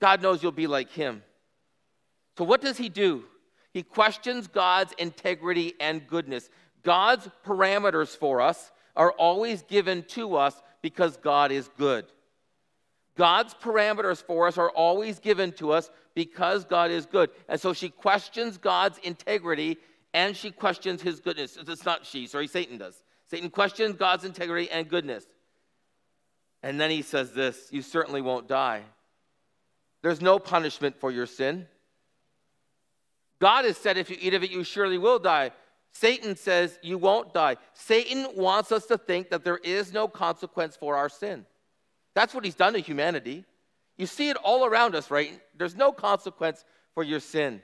God 0.00 0.22
knows 0.22 0.42
you'll 0.42 0.52
be 0.52 0.66
like 0.66 0.90
him. 0.90 1.22
So, 2.38 2.44
what 2.44 2.62
does 2.62 2.78
he 2.78 2.88
do? 2.88 3.24
He 3.72 3.82
questions 3.82 4.46
God's 4.46 4.94
integrity 4.96 5.74
and 5.80 6.06
goodness. 6.06 6.48
God's 6.82 7.28
parameters 7.44 8.16
for 8.16 8.40
us 8.40 8.70
are 8.94 9.12
always 9.12 9.62
given 9.62 10.02
to 10.04 10.36
us 10.36 10.62
because 10.86 11.16
God 11.16 11.50
is 11.50 11.68
good. 11.76 12.06
God's 13.16 13.54
parameters 13.54 14.22
for 14.22 14.46
us 14.46 14.56
are 14.56 14.70
always 14.70 15.18
given 15.18 15.50
to 15.54 15.72
us 15.72 15.90
because 16.14 16.64
God 16.64 16.92
is 16.92 17.06
good. 17.06 17.30
And 17.48 17.60
so 17.60 17.72
she 17.72 17.88
questions 17.88 18.56
God's 18.56 18.96
integrity 18.98 19.78
and 20.14 20.36
she 20.36 20.52
questions 20.52 21.02
his 21.02 21.18
goodness. 21.18 21.58
It's 21.60 21.84
not 21.84 22.06
she, 22.06 22.28
sorry, 22.28 22.46
Satan 22.46 22.78
does. 22.78 23.02
Satan 23.28 23.50
questions 23.50 23.96
God's 23.96 24.24
integrity 24.24 24.70
and 24.70 24.88
goodness. 24.88 25.26
And 26.62 26.80
then 26.80 26.92
he 26.92 27.02
says 27.02 27.32
this 27.32 27.68
You 27.72 27.82
certainly 27.82 28.22
won't 28.22 28.46
die. 28.46 28.82
There's 30.02 30.20
no 30.20 30.38
punishment 30.38 31.00
for 31.00 31.10
your 31.10 31.26
sin. 31.26 31.66
God 33.40 33.64
has 33.64 33.76
said, 33.76 33.98
If 33.98 34.08
you 34.08 34.18
eat 34.20 34.34
of 34.34 34.44
it, 34.44 34.52
you 34.52 34.62
surely 34.62 34.98
will 34.98 35.18
die. 35.18 35.50
Satan 35.98 36.36
says, 36.36 36.78
You 36.82 36.98
won't 36.98 37.32
die. 37.32 37.56
Satan 37.72 38.26
wants 38.36 38.70
us 38.70 38.86
to 38.86 38.98
think 38.98 39.30
that 39.30 39.44
there 39.44 39.56
is 39.56 39.92
no 39.92 40.08
consequence 40.08 40.76
for 40.76 40.96
our 40.96 41.08
sin. 41.08 41.46
That's 42.14 42.34
what 42.34 42.44
he's 42.44 42.54
done 42.54 42.74
to 42.74 42.80
humanity. 42.80 43.44
You 43.96 44.06
see 44.06 44.28
it 44.28 44.36
all 44.36 44.66
around 44.66 44.94
us, 44.94 45.10
right? 45.10 45.40
There's 45.56 45.74
no 45.74 45.92
consequence 45.92 46.64
for 46.94 47.02
your 47.02 47.20
sin. 47.20 47.62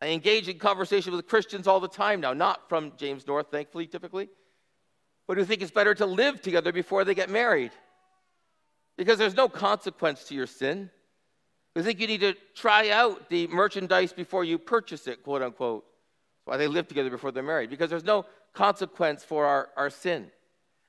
I 0.00 0.08
engage 0.08 0.48
in 0.48 0.58
conversation 0.58 1.12
with 1.12 1.26
Christians 1.26 1.66
all 1.66 1.80
the 1.80 1.88
time 1.88 2.20
now, 2.20 2.32
not 2.32 2.68
from 2.68 2.92
James 2.96 3.26
North, 3.26 3.48
thankfully, 3.50 3.86
typically, 3.86 4.28
but 5.26 5.36
who 5.36 5.44
think 5.44 5.62
it's 5.62 5.70
better 5.70 5.94
to 5.96 6.06
live 6.06 6.42
together 6.42 6.72
before 6.72 7.04
they 7.04 7.14
get 7.14 7.28
married. 7.28 7.72
Because 8.96 9.18
there's 9.18 9.36
no 9.36 9.48
consequence 9.48 10.24
to 10.24 10.34
your 10.34 10.46
sin. 10.46 10.90
Who 11.74 11.82
think 11.82 11.98
you 11.98 12.06
need 12.06 12.20
to 12.20 12.34
try 12.54 12.90
out 12.90 13.30
the 13.30 13.48
merchandise 13.48 14.12
before 14.12 14.44
you 14.44 14.58
purchase 14.58 15.08
it, 15.08 15.24
quote 15.24 15.42
unquote. 15.42 15.84
Why 16.44 16.56
they 16.56 16.66
live 16.66 16.88
together 16.88 17.10
before 17.10 17.30
they're 17.30 17.42
married, 17.42 17.70
because 17.70 17.90
there's 17.90 18.04
no 18.04 18.26
consequence 18.52 19.24
for 19.24 19.46
our, 19.46 19.68
our 19.76 19.90
sin. 19.90 20.30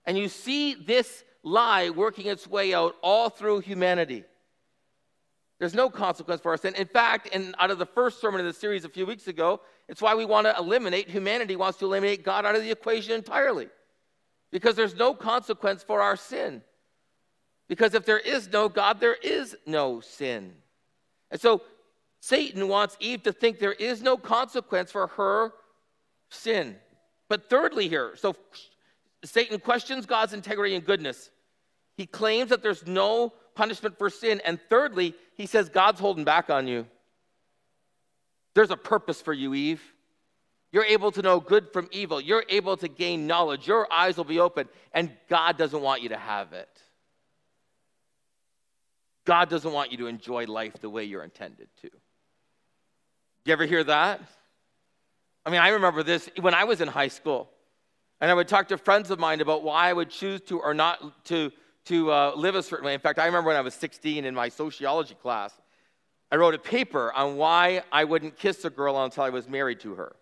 And 0.06 0.18
you 0.18 0.28
see 0.28 0.74
this 0.74 1.24
lie 1.44 1.90
working 1.90 2.26
its 2.26 2.48
way 2.48 2.74
out 2.74 2.96
all 3.02 3.30
through 3.30 3.60
humanity. 3.60 4.24
There's 5.60 5.76
no 5.76 5.90
consequence 5.90 6.42
for 6.42 6.52
our 6.52 6.58
sin. 6.58 6.76
In 6.76 6.88
fact, 6.88 7.30
and 7.32 7.56
out 7.60 7.72
of 7.72 7.78
the 7.78 7.86
first 7.86 8.20
sermon 8.20 8.42
in 8.42 8.48
the 8.48 8.54
series 8.54 8.84
a 8.84 8.90
few 8.90 9.06
weeks 9.06 9.28
ago, 9.28 9.62
it's 9.88 10.02
why 10.02 10.16
we 10.16 10.26
want 10.26 10.48
to 10.48 10.56
eliminate, 10.58 11.10
humanity 11.10 11.56
wants 11.56 11.78
to 11.80 11.86
eliminate 11.86 12.24
God 12.24 12.46
out 12.46 12.56
of 12.56 12.64
the 12.64 12.72
equation 12.72 13.14
entirely. 13.14 13.70
Because 14.52 14.76
there's 14.76 14.96
no 14.96 15.14
consequence 15.14 15.84
for 15.84 16.02
our 16.02 16.16
sin. 16.16 16.62
Because 17.68 17.94
if 17.94 18.06
there 18.06 18.20
is 18.20 18.52
no 18.52 18.70
God, 18.70 19.00
there 19.00 19.16
is 19.16 19.56
no 19.66 20.00
sin. 20.00 20.54
And 21.32 21.40
so 21.40 21.62
Satan 22.24 22.70
wants 22.70 22.96
Eve 23.02 23.22
to 23.24 23.34
think 23.34 23.60
there 23.60 23.74
is 23.74 24.02
no 24.02 24.16
consequence 24.16 24.90
for 24.90 25.08
her 25.08 25.52
sin. 26.30 26.78
But 27.28 27.50
thirdly, 27.50 27.90
here, 27.90 28.14
so 28.16 28.34
Satan 29.26 29.60
questions 29.60 30.06
God's 30.06 30.32
integrity 30.32 30.74
and 30.74 30.86
goodness. 30.86 31.30
He 31.98 32.06
claims 32.06 32.52
that 32.52 32.64
there's 32.64 32.88
no 32.88 33.34
punishment 33.56 33.98
for 33.98 34.10
sin. 34.10 34.40
And 34.46 34.58
thirdly, 34.70 35.16
he 35.36 35.46
says 35.46 35.68
God's 35.68 36.00
holding 36.00 36.24
back 36.24 36.50
on 36.50 36.66
you. 36.66 36.88
There's 38.54 38.72
a 38.72 38.78
purpose 38.78 39.22
for 39.22 39.34
you, 39.34 39.54
Eve. 39.54 39.84
You're 40.72 40.86
able 40.86 41.12
to 41.12 41.22
know 41.22 41.42
good 41.42 41.74
from 41.74 41.90
evil. 41.92 42.22
You're 42.22 42.46
able 42.48 42.78
to 42.78 42.88
gain 42.88 43.28
knowledge. 43.28 43.68
Your 43.68 43.92
eyes 43.92 44.16
will 44.16 44.24
be 44.24 44.40
open, 44.40 44.70
and 44.94 45.12
God 45.28 45.58
doesn't 45.58 45.82
want 45.82 46.02
you 46.02 46.08
to 46.08 46.18
have 46.18 46.54
it. 46.54 46.70
God 49.26 49.50
doesn't 49.50 49.74
want 49.74 49.92
you 49.92 49.98
to 49.98 50.08
enjoy 50.08 50.46
life 50.46 50.80
the 50.80 50.90
way 50.90 51.04
you're 51.04 51.26
intended 51.26 51.68
to. 51.82 51.90
You 53.46 53.54
ever 53.54 53.66
hear 53.66 53.84
that? 53.84 54.22
I 55.46 55.50
mean, 55.50 55.60
I 55.60 55.70
remember 55.70 56.04
this 56.04 56.30
when 56.40 56.54
I 56.54 56.64
was 56.64 56.80
in 56.80 56.88
high 56.88 57.10
school, 57.10 57.50
and 58.22 58.32
I 58.32 58.34
would 58.34 58.48
talk 58.48 58.70
to 58.70 58.78
friends 58.78 59.12
of 59.12 59.20
mine 59.20 59.42
about 59.42 59.64
why 59.64 59.90
I 59.90 59.94
would 59.94 60.10
choose 60.10 60.40
to 60.42 60.60
or 60.60 60.74
not 60.74 61.26
to 61.26 61.52
to 61.86 62.12
uh, 62.12 62.32
live 62.36 62.56
a 62.56 62.64
certain 62.64 62.86
way. 62.86 62.94
In 62.94 63.02
fact, 63.02 63.20
I 63.20 63.26
remember 63.26 63.50
when 63.50 63.58
I 63.58 63.62
was 63.62 63.74
16 63.74 64.24
in 64.24 64.34
my 64.34 64.48
sociology 64.48 65.16
class, 65.16 65.54
I 66.32 66.38
wrote 66.38 66.54
a 66.54 66.60
paper 66.60 67.12
on 67.12 67.36
why 67.36 67.84
I 67.92 68.06
wouldn't 68.06 68.38
kiss 68.38 68.64
a 68.64 68.70
girl 68.70 69.04
until 69.04 69.24
I 69.24 69.30
was 69.30 69.50
married 69.50 69.82
to 69.82 69.96
her. 69.96 70.16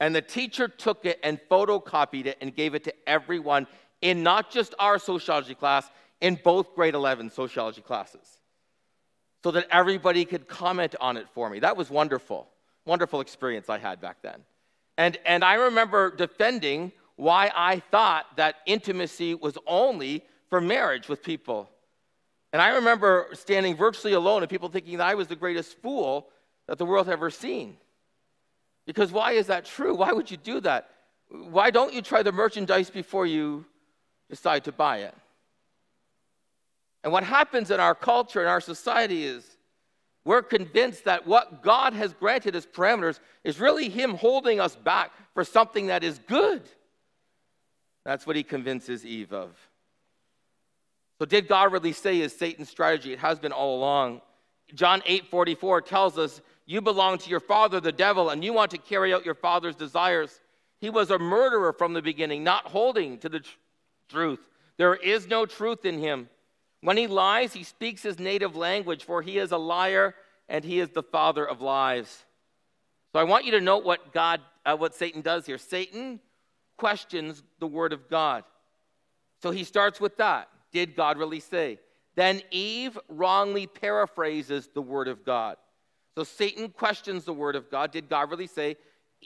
And 0.00 0.14
the 0.14 0.22
teacher 0.22 0.66
took 0.66 1.04
it 1.04 1.20
and 1.22 1.38
photocopied 1.50 2.24
it 2.24 2.38
and 2.40 2.54
gave 2.54 2.74
it 2.74 2.84
to 2.84 2.94
everyone 3.06 3.66
in 4.00 4.22
not 4.22 4.50
just 4.50 4.74
our 4.78 4.98
sociology 4.98 5.54
class, 5.54 5.90
in 6.20 6.38
both 6.42 6.74
grade 6.74 6.94
11 6.94 7.30
sociology 7.30 7.82
classes, 7.82 8.38
so 9.42 9.50
that 9.52 9.66
everybody 9.70 10.24
could 10.24 10.48
comment 10.48 10.94
on 11.00 11.16
it 11.16 11.28
for 11.34 11.48
me. 11.48 11.60
That 11.60 11.76
was 11.76 11.90
wonderful. 11.90 12.48
Wonderful 12.84 13.20
experience 13.20 13.68
I 13.68 13.78
had 13.78 14.00
back 14.00 14.18
then. 14.22 14.40
And, 14.96 15.16
and 15.24 15.44
I 15.44 15.54
remember 15.54 16.14
defending 16.14 16.92
why 17.16 17.50
I 17.54 17.80
thought 17.90 18.36
that 18.36 18.56
intimacy 18.66 19.34
was 19.34 19.56
only 19.66 20.24
for 20.48 20.60
marriage 20.60 21.08
with 21.08 21.22
people. 21.22 21.68
And 22.52 22.62
I 22.62 22.76
remember 22.76 23.28
standing 23.34 23.76
virtually 23.76 24.14
alone 24.14 24.42
and 24.42 24.50
people 24.50 24.68
thinking 24.68 24.98
that 24.98 25.06
I 25.06 25.14
was 25.14 25.28
the 25.28 25.36
greatest 25.36 25.80
fool 25.82 26.28
that 26.66 26.78
the 26.78 26.86
world 26.86 27.06
had 27.06 27.12
ever 27.12 27.30
seen. 27.30 27.76
Because 28.86 29.12
why 29.12 29.32
is 29.32 29.48
that 29.48 29.66
true? 29.66 29.94
Why 29.94 30.12
would 30.12 30.30
you 30.30 30.36
do 30.36 30.60
that? 30.60 30.88
Why 31.28 31.70
don't 31.70 31.92
you 31.92 32.00
try 32.00 32.22
the 32.22 32.32
merchandise 32.32 32.88
before 32.88 33.26
you 33.26 33.66
decide 34.30 34.64
to 34.64 34.72
buy 34.72 34.98
it? 34.98 35.14
And 37.04 37.12
what 37.12 37.24
happens 37.24 37.70
in 37.70 37.80
our 37.80 37.94
culture, 37.94 38.42
in 38.42 38.48
our 38.48 38.60
society, 38.60 39.24
is 39.24 39.44
we're 40.24 40.42
convinced 40.42 41.04
that 41.04 41.26
what 41.26 41.62
God 41.62 41.94
has 41.94 42.12
granted 42.12 42.54
as 42.54 42.66
parameters 42.66 43.20
is 43.44 43.60
really 43.60 43.88
Him 43.88 44.14
holding 44.14 44.60
us 44.60 44.76
back 44.76 45.12
for 45.32 45.44
something 45.44 45.86
that 45.86 46.04
is 46.04 46.18
good. 46.26 46.62
That's 48.04 48.26
what 48.26 48.36
He 48.36 48.42
convinces 48.42 49.06
Eve 49.06 49.32
of. 49.32 49.56
So, 51.18 51.24
did 51.24 51.48
God 51.48 51.72
really 51.72 51.92
say 51.92 52.20
is 52.20 52.36
Satan's 52.36 52.68
strategy? 52.68 53.12
It 53.12 53.18
has 53.18 53.38
been 53.38 53.52
all 53.52 53.78
along. 53.78 54.20
John 54.74 55.02
8 55.06 55.26
44 55.30 55.80
tells 55.82 56.18
us, 56.18 56.40
You 56.66 56.80
belong 56.80 57.18
to 57.18 57.30
your 57.30 57.40
father, 57.40 57.80
the 57.80 57.92
devil, 57.92 58.30
and 58.30 58.44
you 58.44 58.52
want 58.52 58.70
to 58.72 58.78
carry 58.78 59.14
out 59.14 59.24
your 59.24 59.34
father's 59.34 59.76
desires. 59.76 60.40
He 60.80 60.90
was 60.90 61.10
a 61.10 61.18
murderer 61.18 61.72
from 61.72 61.92
the 61.92 62.02
beginning, 62.02 62.44
not 62.44 62.66
holding 62.66 63.18
to 63.18 63.28
the 63.28 63.40
tr- 63.40 63.50
truth. 64.08 64.40
There 64.76 64.94
is 64.94 65.26
no 65.26 65.44
truth 65.44 65.84
in 65.84 65.98
him. 65.98 66.28
When 66.80 66.96
he 66.96 67.06
lies, 67.06 67.52
he 67.52 67.64
speaks 67.64 68.02
his 68.02 68.18
native 68.18 68.54
language, 68.54 69.04
for 69.04 69.22
he 69.22 69.38
is 69.38 69.52
a 69.52 69.58
liar 69.58 70.14
and 70.48 70.64
he 70.64 70.80
is 70.80 70.90
the 70.90 71.02
father 71.02 71.46
of 71.46 71.60
lies. 71.60 72.24
So 73.12 73.18
I 73.18 73.24
want 73.24 73.44
you 73.44 73.52
to 73.52 73.60
note 73.60 73.84
what 73.84 74.12
God, 74.12 74.40
uh, 74.64 74.76
what 74.76 74.94
Satan 74.94 75.22
does 75.22 75.46
here. 75.46 75.58
Satan 75.58 76.20
questions 76.76 77.42
the 77.58 77.66
word 77.66 77.92
of 77.92 78.08
God. 78.08 78.44
So 79.42 79.50
he 79.50 79.64
starts 79.64 80.00
with 80.00 80.16
that. 80.18 80.48
Did 80.72 80.94
God 80.94 81.18
really 81.18 81.40
say? 81.40 81.78
Then 82.14 82.42
Eve 82.50 82.98
wrongly 83.08 83.66
paraphrases 83.66 84.68
the 84.74 84.82
word 84.82 85.08
of 85.08 85.24
God. 85.24 85.56
So 86.16 86.24
Satan 86.24 86.68
questions 86.68 87.24
the 87.24 87.32
word 87.32 87.56
of 87.56 87.70
God. 87.70 87.92
Did 87.92 88.08
God 88.08 88.30
really 88.30 88.46
say? 88.46 88.76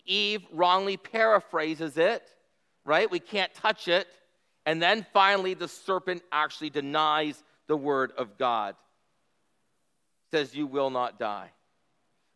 Eve 0.04 0.42
wrongly 0.52 0.96
paraphrases 0.96 1.96
it, 1.96 2.28
right? 2.84 3.10
We 3.10 3.20
can't 3.20 3.52
touch 3.54 3.88
it. 3.88 4.08
And 4.64 4.80
then 4.80 5.06
finally, 5.12 5.54
the 5.54 5.68
serpent 5.68 6.22
actually 6.30 6.70
denies 6.70 7.42
the 7.66 7.76
word 7.76 8.12
of 8.16 8.38
God. 8.38 8.76
Says, 10.30 10.54
You 10.54 10.66
will 10.66 10.90
not 10.90 11.18
die. 11.18 11.50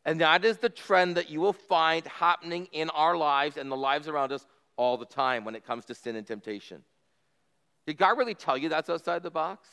And 0.04 0.20
that 0.20 0.44
is 0.44 0.58
the 0.58 0.68
trend 0.68 1.16
that 1.16 1.30
you 1.30 1.40
will 1.40 1.52
find 1.52 2.06
happening 2.06 2.68
in 2.72 2.90
our 2.90 3.16
lives 3.16 3.56
and 3.56 3.70
the 3.70 3.76
lives 3.76 4.06
around 4.06 4.32
us 4.32 4.46
all 4.76 4.96
the 4.96 5.06
time 5.06 5.44
when 5.44 5.54
it 5.54 5.66
comes 5.66 5.84
to 5.86 5.94
sin 5.94 6.14
and 6.14 6.26
temptation. 6.26 6.82
Did 7.86 7.96
God 7.98 8.18
really 8.18 8.34
tell 8.34 8.56
you 8.56 8.68
that's 8.68 8.90
outside 8.90 9.22
the 9.22 9.30
box? 9.30 9.68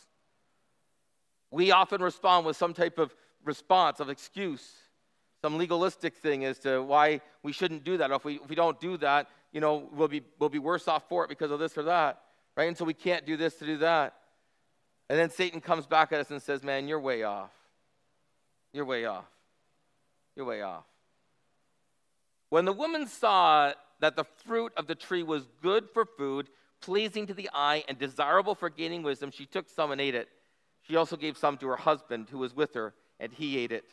We 1.51 1.71
often 1.71 2.01
respond 2.01 2.45
with 2.47 2.57
some 2.57 2.73
type 2.73 2.97
of 2.97 3.15
response, 3.43 3.99
of 3.99 4.09
excuse, 4.09 4.67
some 5.41 5.57
legalistic 5.57 6.15
thing 6.15 6.45
as 6.45 6.57
to 6.59 6.81
why 6.81 7.21
we 7.43 7.51
shouldn't 7.51 7.83
do 7.83 7.97
that. 7.97 8.09
Or 8.09 8.15
if 8.15 8.25
we, 8.25 8.35
if 8.35 8.49
we 8.49 8.55
don't 8.55 8.79
do 8.79 8.97
that, 8.97 9.27
you 9.51 9.61
know, 9.61 9.87
we'll 9.91 10.07
be, 10.07 10.21
we'll 10.39 10.49
be 10.49 10.59
worse 10.59 10.87
off 10.87 11.07
for 11.09 11.23
it 11.25 11.29
because 11.29 11.51
of 11.51 11.59
this 11.59 11.77
or 11.77 11.83
that 11.83 12.22
right? 12.55 12.67
And 12.67 12.77
so 12.77 12.85
we 12.85 12.93
can't 12.93 13.25
do 13.25 13.37
this 13.37 13.55
to 13.55 13.65
do 13.65 13.77
that. 13.77 14.15
And 15.09 15.19
then 15.19 15.29
Satan 15.29 15.61
comes 15.61 15.85
back 15.85 16.11
at 16.11 16.19
us 16.19 16.31
and 16.31 16.41
says, 16.41 16.63
Man, 16.63 16.87
you're 16.87 16.99
way 16.99 17.23
off. 17.23 17.51
You're 18.71 18.85
way 18.85 19.05
off. 19.05 19.25
You're 20.35 20.45
way 20.45 20.61
off. 20.61 20.85
When 22.49 22.65
the 22.65 22.73
woman 22.73 23.07
saw 23.07 23.73
that 23.99 24.15
the 24.15 24.25
fruit 24.45 24.73
of 24.77 24.87
the 24.87 24.95
tree 24.95 25.23
was 25.23 25.47
good 25.61 25.85
for 25.93 26.05
food, 26.05 26.49
pleasing 26.81 27.27
to 27.27 27.33
the 27.33 27.49
eye, 27.53 27.83
and 27.87 27.97
desirable 27.97 28.55
for 28.55 28.69
gaining 28.69 29.03
wisdom, 29.03 29.31
she 29.31 29.45
took 29.45 29.69
some 29.69 29.91
and 29.91 30.01
ate 30.01 30.15
it. 30.15 30.27
She 30.87 30.95
also 30.95 31.15
gave 31.15 31.37
some 31.37 31.57
to 31.57 31.67
her 31.67 31.77
husband 31.77 32.27
who 32.29 32.39
was 32.39 32.55
with 32.55 32.73
her, 32.73 32.93
and 33.19 33.31
he 33.31 33.57
ate 33.57 33.71
it. 33.71 33.85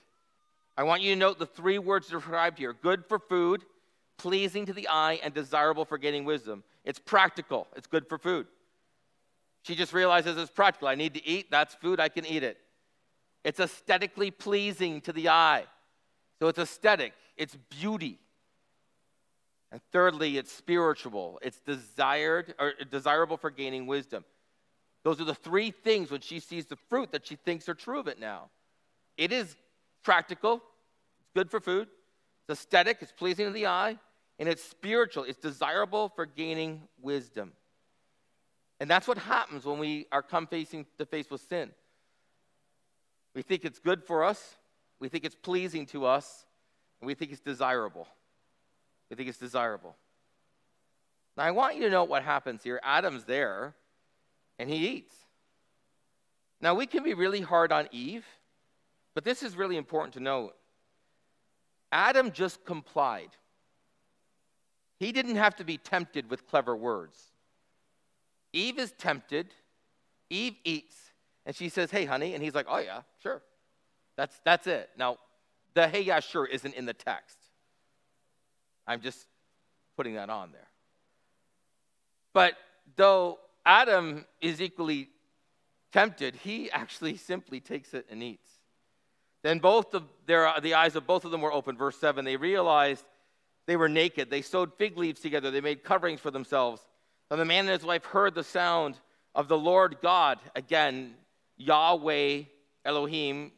I 0.76 0.82
want 0.82 1.02
you 1.02 1.12
to 1.14 1.18
note 1.18 1.38
the 1.38 1.46
three 1.46 1.78
words 1.78 2.08
described 2.08 2.58
here 2.58 2.72
good 2.72 3.04
for 3.06 3.18
food, 3.18 3.64
pleasing 4.20 4.66
to 4.66 4.72
the 4.72 4.88
eye, 4.88 5.20
and 5.22 5.32
desirable 5.32 5.84
for 5.84 5.98
gaining 5.98 6.24
wisdom. 6.24 6.62
It's 6.84 6.98
practical, 6.98 7.66
it's 7.76 7.86
good 7.86 8.08
for 8.08 8.18
food. 8.18 8.46
She 9.62 9.74
just 9.74 9.92
realizes 9.92 10.36
it's 10.36 10.50
practical. 10.50 10.88
I 10.88 10.94
need 10.94 11.14
to 11.14 11.26
eat, 11.26 11.50
that's 11.50 11.74
food, 11.74 12.00
I 12.00 12.08
can 12.08 12.24
eat 12.24 12.42
it. 12.42 12.58
It's 13.44 13.60
aesthetically 13.60 14.30
pleasing 14.30 15.00
to 15.02 15.12
the 15.12 15.28
eye. 15.28 15.64
So 16.38 16.48
it's 16.48 16.58
aesthetic, 16.58 17.12
it's 17.36 17.56
beauty. 17.68 18.18
And 19.72 19.80
thirdly, 19.92 20.36
it's 20.36 20.50
spiritual. 20.50 21.38
It's 21.42 21.60
desired 21.60 22.54
or 22.58 22.72
desirable 22.90 23.36
for 23.36 23.50
gaining 23.50 23.86
wisdom. 23.86 24.24
Those 25.04 25.20
are 25.20 25.24
the 25.24 25.34
three 25.34 25.70
things 25.70 26.10
when 26.10 26.20
she 26.20 26.40
sees 26.40 26.66
the 26.66 26.76
fruit 26.88 27.12
that 27.12 27.26
she 27.26 27.36
thinks 27.36 27.68
are 27.68 27.74
true 27.74 28.00
of 28.00 28.08
it 28.08 28.18
now. 28.18 28.50
It 29.16 29.32
is 29.32 29.56
practical, 30.02 30.62
it's 31.20 31.30
good 31.34 31.50
for 31.50 31.60
food, 31.60 31.88
it's 32.48 32.60
aesthetic, 32.60 32.98
it's 33.00 33.12
pleasing 33.12 33.46
to 33.46 33.52
the 33.52 33.66
eye, 33.66 33.96
and 34.40 34.49
it's 34.49 34.64
spiritual, 34.64 35.25
it's 35.25 35.38
desirable 35.38 36.09
for 36.09 36.25
gaining 36.25 36.80
wisdom. 37.02 37.52
And 38.80 38.90
that's 38.90 39.06
what 39.06 39.18
happens 39.18 39.66
when 39.66 39.78
we 39.78 40.06
are 40.11 40.23
come 40.23 40.47
facing 40.47 40.87
to 40.99 41.04
face 41.04 41.30
with 41.30 41.42
sin. 41.42 41.70
We 43.35 43.42
think 43.42 43.66
it's 43.66 43.78
good 43.78 44.02
for 44.02 44.25
us, 44.25 44.56
we 44.99 45.09
think 45.09 45.25
it's 45.25 45.37
pleasing 45.37 45.85
to 45.87 46.06
us, 46.06 46.47
and 47.00 47.06
we 47.06 47.14
think 47.14 47.32
it's 47.32 47.40
desirable. 47.42 48.09
We 49.11 49.16
think 49.16 49.28
it's 49.28 49.38
desirable. 49.38 49.94
Now, 51.37 51.44
I 51.44 51.50
want 51.50 51.76
you 51.76 51.82
to 51.82 51.90
know 51.90 52.04
what 52.04 52.23
happens 52.23 52.62
here. 52.62 52.80
Adam's 52.82 53.25
there, 53.25 53.75
and 54.59 54.70
he 54.70 54.88
eats. 54.88 55.14
Now, 56.62 56.75
we 56.75 56.87
can 56.87 57.02
be 57.02 57.12
really 57.12 57.40
hard 57.42 57.73
on 57.73 57.88
Eve, 57.92 58.25
but 59.14 59.23
this 59.23 59.42
is 59.42 59.56
really 59.56 59.76
important 59.76 60.14
to 60.14 60.20
note. 60.20 60.54
Adam 61.92 62.32
just 62.32 62.64
complied. 62.64 63.30
He 65.00 65.12
didn't 65.12 65.37
have 65.37 65.57
to 65.57 65.64
be 65.64 65.78
tempted 65.78 66.30
with 66.30 66.47
clever 66.47 66.76
words. 66.76 67.19
Eve 68.52 68.78
is 68.78 68.92
tempted. 68.92 69.47
Eve 70.28 70.57
eats. 70.62 70.95
And 71.47 71.57
she 71.57 71.71
says, 71.71 71.90
Hey, 71.90 72.04
honey. 72.04 72.35
And 72.35 72.45
he's 72.45 72.54
like, 72.54 72.66
Oh, 72.69 72.78
yeah, 72.78 73.00
sure. 73.23 73.42
That's, 74.16 74.38
that's 74.45 74.66
it. 74.66 74.90
Now, 74.99 75.16
the 75.73 75.88
hey, 75.88 76.02
yeah, 76.02 76.21
sure 76.21 76.45
isn't 76.45 76.75
in 76.75 76.85
the 76.85 76.92
text. 76.92 77.38
I'm 78.87 79.00
just 79.00 79.26
putting 79.97 80.14
that 80.14 80.28
on 80.28 80.52
there. 80.52 80.69
But 82.35 82.54
though 82.97 83.38
Adam 83.64 84.26
is 84.42 84.61
equally 84.61 85.09
tempted, 85.92 86.37
he 86.37 86.71
actually 86.71 87.16
simply 87.16 87.61
takes 87.61 87.95
it 87.95 88.04
and 88.11 88.23
eats. 88.23 88.50
Then 89.42 89.61
both 89.61 89.95
of 89.95 90.04
their, 90.26 90.52
the 90.61 90.75
eyes 90.75 90.95
of 90.95 91.07
both 91.07 91.25
of 91.25 91.30
them 91.30 91.40
were 91.40 91.52
open. 91.52 91.78
Verse 91.78 91.97
7 91.97 92.23
they 92.26 92.37
realized 92.37 93.07
they 93.70 93.76
were 93.76 93.88
naked. 93.88 94.30
They 94.30 94.42
sewed 94.42 94.72
fig 94.78 94.98
leaves 94.98 95.20
together. 95.20 95.52
They 95.52 95.60
made 95.60 95.84
coverings 95.84 96.18
for 96.18 96.32
themselves. 96.32 96.84
Then 97.28 97.38
the 97.38 97.44
man 97.44 97.66
and 97.66 97.78
his 97.78 97.84
wife 97.84 98.04
heard 98.04 98.34
the 98.34 98.42
sound 98.42 98.98
of 99.32 99.46
the 99.46 99.56
Lord 99.56 99.98
God, 100.02 100.40
again, 100.56 101.14
Yahweh 101.56 102.42
Elohim. 102.84 103.52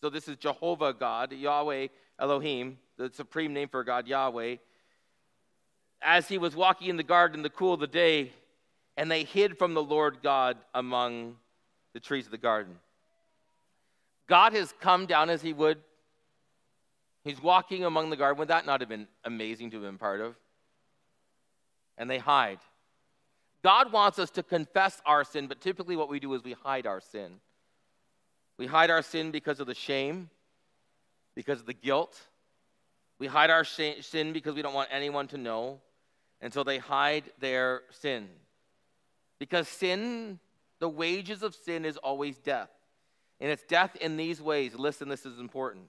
So 0.00 0.08
this 0.08 0.26
is 0.26 0.36
Jehovah 0.36 0.94
God, 0.94 1.32
Yahweh 1.32 1.88
Elohim, 2.18 2.78
the 2.96 3.10
supreme 3.12 3.52
name 3.52 3.68
for 3.68 3.84
God, 3.84 4.08
Yahweh. 4.08 4.56
As 6.00 6.26
he 6.26 6.38
was 6.38 6.56
walking 6.56 6.88
in 6.88 6.96
the 6.96 7.02
garden 7.02 7.40
in 7.40 7.42
the 7.42 7.50
cool 7.50 7.74
of 7.74 7.80
the 7.80 7.86
day, 7.86 8.32
and 8.96 9.10
they 9.10 9.24
hid 9.24 9.58
from 9.58 9.74
the 9.74 9.82
Lord 9.82 10.22
God 10.22 10.56
among 10.72 11.36
the 11.92 12.00
trees 12.00 12.24
of 12.24 12.30
the 12.30 12.38
garden. 12.38 12.76
God 14.26 14.54
has 14.54 14.72
come 14.80 15.04
down 15.04 15.28
as 15.28 15.42
he 15.42 15.52
would 15.52 15.76
He's 17.24 17.42
walking 17.42 17.84
among 17.84 18.10
the 18.10 18.16
garden. 18.16 18.38
Would 18.38 18.48
that 18.48 18.66
not 18.66 18.80
have 18.80 18.88
been 18.88 19.06
amazing 19.24 19.70
to 19.70 19.76
have 19.76 19.84
been 19.84 19.98
part 19.98 20.20
of? 20.20 20.36
And 21.98 22.08
they 22.08 22.18
hide. 22.18 22.60
God 23.62 23.92
wants 23.92 24.18
us 24.18 24.30
to 24.30 24.42
confess 24.42 25.02
our 25.04 25.22
sin, 25.22 25.46
but 25.46 25.60
typically 25.60 25.96
what 25.96 26.08
we 26.08 26.18
do 26.18 26.32
is 26.32 26.42
we 26.42 26.52
hide 26.52 26.86
our 26.86 27.00
sin. 27.00 27.40
We 28.56 28.66
hide 28.66 28.90
our 28.90 29.02
sin 29.02 29.30
because 29.30 29.60
of 29.60 29.66
the 29.66 29.74
shame, 29.74 30.30
because 31.34 31.60
of 31.60 31.66
the 31.66 31.74
guilt. 31.74 32.18
We 33.18 33.26
hide 33.26 33.50
our 33.50 33.64
sin 33.64 34.32
because 34.32 34.54
we 34.54 34.62
don't 34.62 34.74
want 34.74 34.88
anyone 34.90 35.28
to 35.28 35.36
know. 35.36 35.80
And 36.40 36.52
so 36.54 36.64
they 36.64 36.78
hide 36.78 37.24
their 37.38 37.82
sin. 37.90 38.28
Because 39.38 39.68
sin, 39.68 40.38
the 40.78 40.88
wages 40.88 41.42
of 41.42 41.54
sin 41.54 41.84
is 41.84 41.98
always 41.98 42.38
death. 42.38 42.70
And 43.40 43.50
it's 43.50 43.64
death 43.64 43.94
in 43.96 44.16
these 44.16 44.40
ways. 44.40 44.74
Listen, 44.74 45.08
this 45.08 45.26
is 45.26 45.38
important. 45.38 45.84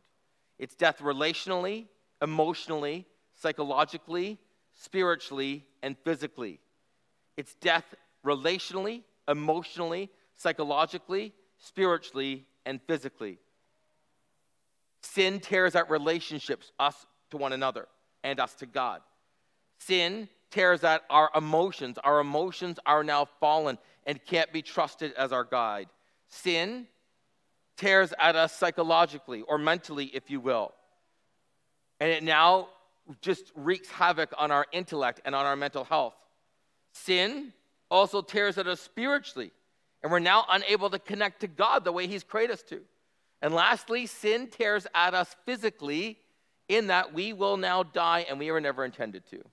It's 0.62 0.75
death 0.75 1.00
relationally, 1.00 1.88
emotionally, 2.22 3.08
psychologically, 3.34 4.38
spiritually, 4.80 5.65
and 5.82 5.98
physically. 6.06 6.60
It's 7.36 7.56
death 7.56 7.96
relationally, 8.24 9.01
emotionally, 9.27 10.12
psychologically, 10.38 11.34
spiritually, 11.58 12.46
and 12.68 12.80
physically. 12.88 13.39
Sin 15.01 15.39
tears 15.39 15.75
at 15.75 15.89
relationships, 15.89 16.72
us 16.80 17.08
to 17.32 17.38
one 17.38 17.53
another 17.53 17.88
and 18.24 18.39
us 18.39 18.53
to 18.56 18.68
God. 18.68 19.01
Sin 19.80 20.30
tears 20.51 20.84
at 20.84 21.01
our 21.10 21.32
emotions. 21.34 21.98
Our 22.03 22.20
emotions 22.20 22.77
are 22.86 23.03
now 23.03 23.25
fallen 23.39 23.80
and 24.06 24.24
can't 24.24 24.53
be 24.53 24.62
trusted 24.62 25.13
as 25.13 25.34
our 25.34 25.44
guide. 25.44 25.88
Sin 26.27 26.86
tears 27.81 28.13
at 28.19 28.35
us 28.35 28.53
psychologically 28.53 29.41
or 29.41 29.57
mentally, 29.57 30.05
if 30.05 30.29
you 30.29 30.39
will. 30.39 30.71
And 32.00 32.09
it 32.09 32.23
now 32.23 32.69
just 33.21 33.51
wreaks 33.55 33.89
havoc 33.89 34.31
on 34.38 34.51
our 34.51 34.67
intellect 34.71 35.21
and 35.25 35.33
on 35.33 35.45
our 35.45 35.55
mental 35.55 35.83
health. 35.83 36.13
Sin 36.93 37.53
also 37.89 38.21
tears 38.21 38.57
at 38.57 38.67
us 38.67 38.79
spiritually, 38.79 39.51
and 40.03 40.11
we're 40.11 40.19
now 40.19 40.45
unable 40.50 40.89
to 40.91 41.00
connect 41.00 41.41
to 41.41 41.47
God 41.47 41.83
the 41.83 41.91
way 41.91 42.07
He's 42.07 42.23
created 42.23 42.53
us 42.53 42.63
to. 42.63 42.81
And 43.41 43.53
lastly, 43.53 44.05
sin 44.05 44.47
tears 44.47 44.85
at 44.93 45.13
us 45.15 45.35
physically 45.45 46.19
in 46.69 46.88
that 46.88 47.13
we 47.13 47.33
will 47.33 47.57
now 47.57 47.83
die 47.83 48.25
and 48.29 48.38
we 48.38 48.51
were 48.51 48.61
never 48.61 48.85
intended 48.85 49.25
to. 49.31 49.43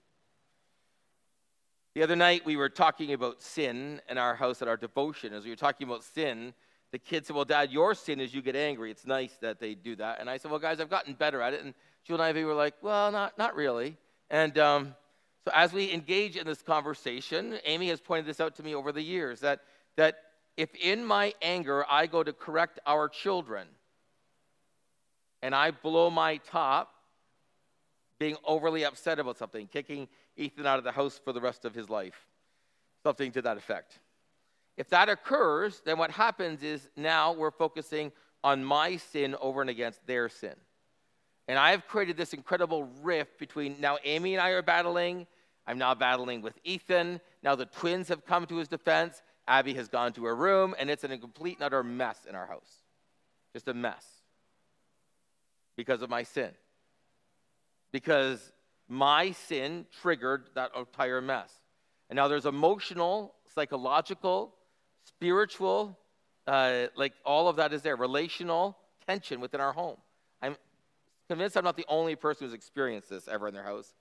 The 1.94 2.02
other 2.02 2.16
night 2.16 2.44
we 2.44 2.56
were 2.56 2.68
talking 2.68 3.12
about 3.12 3.42
sin 3.42 4.00
in 4.08 4.18
our 4.18 4.36
house 4.36 4.62
at 4.62 4.68
our 4.68 4.76
devotion. 4.76 5.32
As 5.32 5.44
we 5.44 5.50
were 5.50 5.56
talking 5.56 5.86
about 5.86 6.04
sin, 6.04 6.52
the 6.90 6.98
kids 6.98 7.26
said, 7.26 7.36
Well, 7.36 7.44
Dad, 7.44 7.70
your 7.70 7.94
sin 7.94 8.20
is 8.20 8.32
you 8.32 8.42
get 8.42 8.56
angry. 8.56 8.90
It's 8.90 9.06
nice 9.06 9.36
that 9.40 9.60
they 9.60 9.74
do 9.74 9.96
that. 9.96 10.20
And 10.20 10.30
I 10.30 10.38
said, 10.38 10.50
Well, 10.50 10.60
guys, 10.60 10.80
I've 10.80 10.90
gotten 10.90 11.14
better 11.14 11.42
at 11.42 11.54
it. 11.54 11.62
And 11.62 11.74
Jill 12.04 12.16
and 12.16 12.22
Ivy 12.22 12.44
were 12.44 12.54
like, 12.54 12.74
Well, 12.82 13.10
not, 13.12 13.36
not 13.36 13.54
really. 13.54 13.96
And 14.30 14.56
um, 14.58 14.94
so 15.44 15.52
as 15.54 15.72
we 15.72 15.92
engage 15.92 16.36
in 16.36 16.46
this 16.46 16.62
conversation, 16.62 17.58
Amy 17.64 17.88
has 17.88 18.00
pointed 18.00 18.26
this 18.26 18.40
out 18.40 18.56
to 18.56 18.62
me 18.62 18.74
over 18.74 18.92
the 18.92 19.02
years 19.02 19.40
that, 19.40 19.60
that 19.96 20.16
if 20.56 20.74
in 20.74 21.04
my 21.04 21.34
anger 21.40 21.84
I 21.90 22.06
go 22.06 22.22
to 22.22 22.32
correct 22.32 22.80
our 22.86 23.08
children 23.08 23.68
and 25.42 25.54
I 25.54 25.70
blow 25.70 26.10
my 26.10 26.38
top, 26.38 26.92
being 28.18 28.36
overly 28.44 28.84
upset 28.84 29.18
about 29.18 29.38
something, 29.38 29.68
kicking 29.68 30.08
Ethan 30.36 30.66
out 30.66 30.78
of 30.78 30.84
the 30.84 30.92
house 30.92 31.20
for 31.22 31.32
the 31.32 31.40
rest 31.40 31.64
of 31.64 31.74
his 31.74 31.88
life, 31.88 32.26
something 33.04 33.30
to 33.32 33.42
that 33.42 33.56
effect. 33.56 34.00
If 34.78 34.88
that 34.88 35.10
occurs, 35.10 35.82
then 35.84 35.98
what 35.98 36.10
happens 36.10 36.62
is 36.62 36.88
now 36.96 37.32
we're 37.32 37.50
focusing 37.50 38.12
on 38.42 38.64
my 38.64 38.96
sin 38.96 39.36
over 39.40 39.60
and 39.60 39.68
against 39.68 40.06
their 40.06 40.30
sin. 40.30 40.54
And 41.48 41.58
I 41.58 41.72
have 41.72 41.86
created 41.86 42.16
this 42.16 42.32
incredible 42.32 42.88
rift 43.02 43.38
between 43.38 43.76
now 43.78 43.98
Amy 44.04 44.34
and 44.34 44.40
I 44.40 44.50
are 44.50 44.62
battling. 44.62 45.26
I'm 45.66 45.76
now 45.76 45.94
battling 45.94 46.40
with 46.40 46.54
Ethan. 46.64 47.20
Now 47.42 47.54
the 47.54 47.66
twins 47.66 48.08
have 48.08 48.24
come 48.24 48.46
to 48.46 48.56
his 48.56 48.68
defense. 48.68 49.22
Abby 49.46 49.74
has 49.74 49.88
gone 49.88 50.14
to 50.14 50.24
her 50.24 50.34
room, 50.34 50.74
and 50.78 50.88
it's 50.88 51.04
in 51.04 51.10
a 51.10 51.18
complete 51.18 51.56
and 51.56 51.64
utter 51.64 51.82
mess 51.82 52.20
in 52.26 52.34
our 52.34 52.46
house. 52.46 52.70
Just 53.52 53.68
a 53.68 53.74
mess 53.74 54.06
because 55.76 56.00
of 56.00 56.08
my 56.08 56.22
sin 56.22 56.50
because 57.92 58.52
my 58.88 59.32
sin 59.32 59.86
triggered 60.00 60.44
that 60.54 60.72
entire 60.76 61.20
mess. 61.20 61.52
And 62.08 62.16
now 62.16 62.28
there's 62.28 62.46
emotional, 62.46 63.34
psychological, 63.54 64.54
spiritual, 65.08 65.98
uh, 66.46 66.86
like 66.96 67.12
all 67.24 67.48
of 67.48 67.56
that 67.56 67.72
is 67.72 67.82
there, 67.82 67.96
relational 67.96 68.76
tension 69.06 69.40
within 69.40 69.60
our 69.60 69.72
home. 69.72 69.96
I'm 70.42 70.56
convinced 71.28 71.56
I'm 71.56 71.64
not 71.64 71.76
the 71.76 71.86
only 71.88 72.16
person 72.16 72.46
who's 72.46 72.54
experienced 72.54 73.10
this 73.10 73.28
ever 73.28 73.48
in 73.48 73.54
their 73.54 73.64
house. 73.64 73.92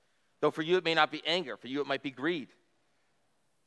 Though 0.42 0.52
for 0.52 0.62
you 0.62 0.78
it 0.78 0.86
may 0.86 0.94
not 0.94 1.12
be 1.12 1.22
anger, 1.26 1.58
for 1.58 1.68
you 1.68 1.82
it 1.82 1.88
might 1.88 2.04
be 2.04 2.12
greed. 2.12 2.50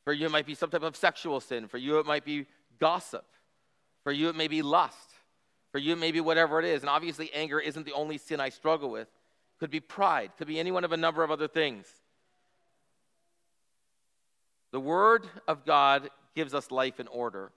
For 0.05 0.13
you 0.13 0.25
it 0.25 0.31
might 0.31 0.47
be 0.47 0.55
some 0.55 0.69
type 0.69 0.83
of 0.83 0.95
sexual 0.95 1.39
sin. 1.39 1.67
For 1.67 1.77
you 1.77 1.99
it 1.99 2.05
might 2.05 2.25
be 2.25 2.47
gossip. 2.79 3.25
For 4.03 4.11
you 4.11 4.29
it 4.29 4.35
may 4.35 4.47
be 4.47 4.61
lust. 4.61 5.11
For 5.71 5.77
you 5.77 5.93
it 5.93 5.99
may 5.99 6.11
be 6.11 6.21
whatever 6.21 6.59
it 6.59 6.65
is. 6.65 6.81
And 6.81 6.89
obviously 6.89 7.31
anger 7.33 7.59
isn't 7.59 7.85
the 7.85 7.93
only 7.93 8.17
sin 8.17 8.39
I 8.39 8.49
struggle 8.49 8.89
with 8.89 9.07
could 9.59 9.69
be 9.69 9.79
pride, 9.79 10.31
could 10.39 10.47
be 10.47 10.59
any 10.59 10.71
one 10.71 10.83
of 10.83 10.91
a 10.91 10.97
number 10.97 11.23
of 11.23 11.29
other 11.29 11.47
things. 11.47 11.85
The 14.71 14.79
Word 14.79 15.27
of 15.47 15.65
God 15.65 16.09
gives 16.35 16.53
us 16.53 16.71
life 16.71 16.99
and 16.99 17.09
order. 17.11 17.51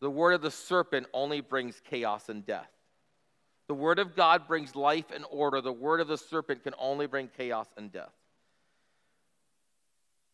The 0.00 0.10
word 0.10 0.34
of 0.34 0.42
the 0.42 0.50
serpent 0.50 1.06
only 1.12 1.40
brings 1.40 1.80
chaos 1.88 2.28
and 2.28 2.44
death. 2.44 2.70
The 3.68 3.74
word 3.74 3.98
of 3.98 4.14
God 4.14 4.46
brings 4.46 4.76
life 4.76 5.06
and 5.14 5.24
order. 5.30 5.60
The 5.60 5.72
word 5.72 6.00
of 6.00 6.08
the 6.08 6.18
serpent 6.18 6.62
can 6.62 6.74
only 6.78 7.06
bring 7.06 7.28
chaos 7.36 7.68
and 7.76 7.90
death. 7.90 8.12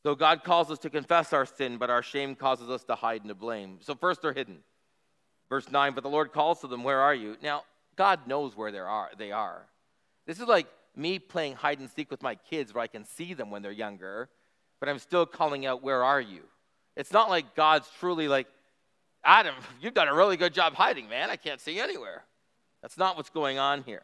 So 0.03 0.15
God 0.15 0.43
calls 0.45 0.71
us 0.71 0.79
to 0.81 0.91
confess 0.91 1.33
our 1.33 1.47
sin, 1.47 1.77
but 1.77 1.91
our 1.91 2.03
shame 2.03 2.35
causes 2.35 2.71
us 2.71 2.85
to 2.85 2.95
hide 2.95 3.21
and 3.21 3.29
to 3.29 3.35
blame. 3.35 3.79
So 3.81 3.95
first 3.95 4.23
they're 4.23 4.33
hidden. 4.33 4.59
Verse 5.49 5.71
9, 5.71 5.95
but 5.95 6.03
the 6.03 6.11
Lord 6.11 6.33
calls 6.33 6.61
to 6.61 6.69
them, 6.69 6.85
Where 6.85 7.01
are 7.01 7.15
you? 7.15 7.37
Now, 7.43 7.65
God 7.97 8.27
knows 8.27 8.57
where 8.57 8.73
they 8.73 8.79
are. 8.79 9.11
They 9.19 9.33
are. 9.33 9.67
This 10.27 10.41
is 10.41 10.47
like 10.47 10.67
me 10.97 11.19
playing 11.19 11.57
hide 11.57 11.81
and 11.81 11.91
seek 11.91 12.11
with 12.11 12.23
my 12.23 12.35
kids 12.35 12.73
where 12.73 12.83
I 12.83 12.87
can 12.87 13.05
see 13.05 13.35
them 13.35 13.51
when 13.51 13.63
they're 13.63 13.73
younger, 13.73 14.29
but 14.79 14.89
I'm 14.89 14.99
still 14.99 15.27
calling 15.27 15.67
out, 15.67 15.83
Where 15.83 16.03
are 16.03 16.21
you? 16.21 16.43
It's 16.97 17.13
not 17.13 17.31
like 17.31 17.55
God's 17.55 17.89
truly 17.99 18.29
like, 18.29 18.47
Adam, 19.25 19.55
you've 19.81 19.95
done 19.95 20.09
a 20.09 20.15
really 20.15 20.37
good 20.37 20.55
job 20.55 20.75
hiding, 20.75 21.09
man. 21.09 21.31
I 21.31 21.37
can't 21.37 21.61
see 21.61 21.79
anywhere. 21.79 22.25
That's 22.83 22.99
not 22.99 23.17
what's 23.17 23.31
going 23.31 23.59
on 23.59 23.83
here. 23.83 24.03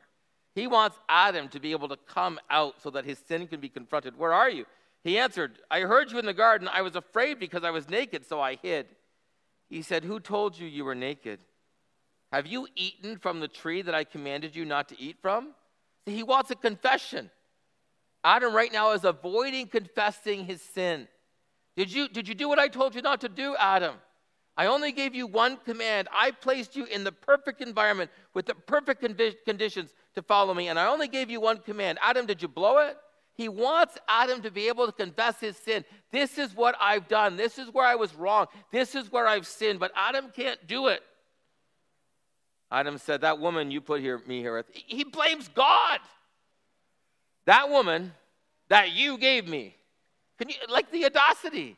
He 0.55 0.66
wants 0.66 0.99
Adam 1.09 1.49
to 1.49 1.61
be 1.61 1.72
able 1.72 1.88
to 1.88 1.99
come 2.09 2.38
out 2.51 2.81
so 2.83 2.90
that 2.90 3.05
his 3.05 3.18
sin 3.18 3.46
can 3.46 3.61
be 3.61 3.68
confronted. 3.68 4.18
Where 4.18 4.33
are 4.33 4.49
you? 4.49 4.64
He 5.05 5.18
answered, 5.18 5.59
I 5.70 5.81
heard 5.81 6.11
you 6.11 6.18
in 6.18 6.27
the 6.27 6.35
garden. 6.35 6.68
I 6.72 6.83
was 6.83 6.96
afraid 6.96 7.38
because 7.38 7.62
I 7.62 7.70
was 7.70 7.88
naked, 7.88 8.27
so 8.27 8.40
I 8.40 8.57
hid. 8.57 8.87
He 9.68 9.83
said, 9.83 10.05
Who 10.05 10.18
told 10.18 10.59
you 10.59 10.66
you 10.66 10.85
were 10.85 10.94
naked? 10.94 11.40
Have 12.33 12.46
you 12.46 12.66
eaten 12.75 13.18
from 13.18 13.40
the 13.40 13.49
tree 13.49 13.83
that 13.83 13.94
I 13.94 14.05
commanded 14.05 14.57
you 14.57 14.64
not 14.64 14.88
to 14.88 15.01
eat 15.01 15.16
from? 15.20 15.53
He 16.07 16.22
wants 16.22 16.51
a 16.51 16.57
confession. 16.57 17.31
Adam 18.25 18.55
right 18.55 18.72
now 18.72 18.92
is 18.92 19.05
avoiding 19.05 19.68
confessing 19.68 20.46
his 20.46 20.61
sin. 20.61 21.07
Did 21.76 21.92
you, 21.92 22.08
did 22.08 22.26
you 22.26 22.34
do 22.34 22.48
what 22.48 22.58
I 22.58 22.68
told 22.68 22.94
you 22.94 23.02
not 23.02 23.20
to 23.20 23.28
do, 23.28 23.54
Adam? 23.58 23.94
I 24.56 24.66
only 24.66 24.92
gave 24.92 25.14
you 25.14 25.26
one 25.26 25.58
command. 25.58 26.08
I 26.10 26.30
placed 26.30 26.74
you 26.74 26.86
in 26.86 27.04
the 27.04 27.12
perfect 27.12 27.60
environment 27.60 28.10
with 28.32 28.46
the 28.46 28.54
perfect 28.54 29.04
conditions 29.44 29.90
to 30.14 30.22
follow 30.22 30.54
me, 30.54 30.68
and 30.68 30.78
I 30.78 30.86
only 30.86 31.08
gave 31.08 31.28
you 31.28 31.40
one 31.40 31.58
command. 31.58 31.98
Adam, 32.02 32.24
did 32.24 32.40
you 32.40 32.48
blow 32.48 32.78
it? 32.78 32.96
He 33.34 33.50
wants 33.50 33.98
Adam 34.08 34.40
to 34.42 34.50
be 34.50 34.68
able 34.68 34.86
to 34.86 34.92
confess 34.92 35.38
his 35.38 35.58
sin. 35.58 35.84
This 36.10 36.38
is 36.38 36.54
what 36.54 36.74
I've 36.80 37.06
done. 37.06 37.36
This 37.36 37.58
is 37.58 37.68
where 37.70 37.84
I 37.84 37.94
was 37.94 38.14
wrong. 38.14 38.46
This 38.72 38.94
is 38.94 39.12
where 39.12 39.26
I've 39.26 39.46
sinned, 39.46 39.78
but 39.78 39.92
Adam 39.94 40.32
can't 40.34 40.66
do 40.66 40.86
it. 40.86 41.02
Adam 42.70 42.96
said, 42.96 43.20
That 43.20 43.38
woman 43.38 43.70
you 43.70 43.82
put 43.82 44.00
here, 44.00 44.22
me 44.26 44.40
here 44.40 44.56
with, 44.56 44.66
he 44.72 45.04
blames 45.04 45.48
God. 45.48 46.00
That 47.44 47.68
woman 47.68 48.14
that 48.68 48.92
you 48.92 49.18
gave 49.18 49.46
me. 49.46 49.76
Can 50.38 50.49
you, 50.49 50.55
like 50.68 50.90
the 50.90 51.05
audacity? 51.07 51.77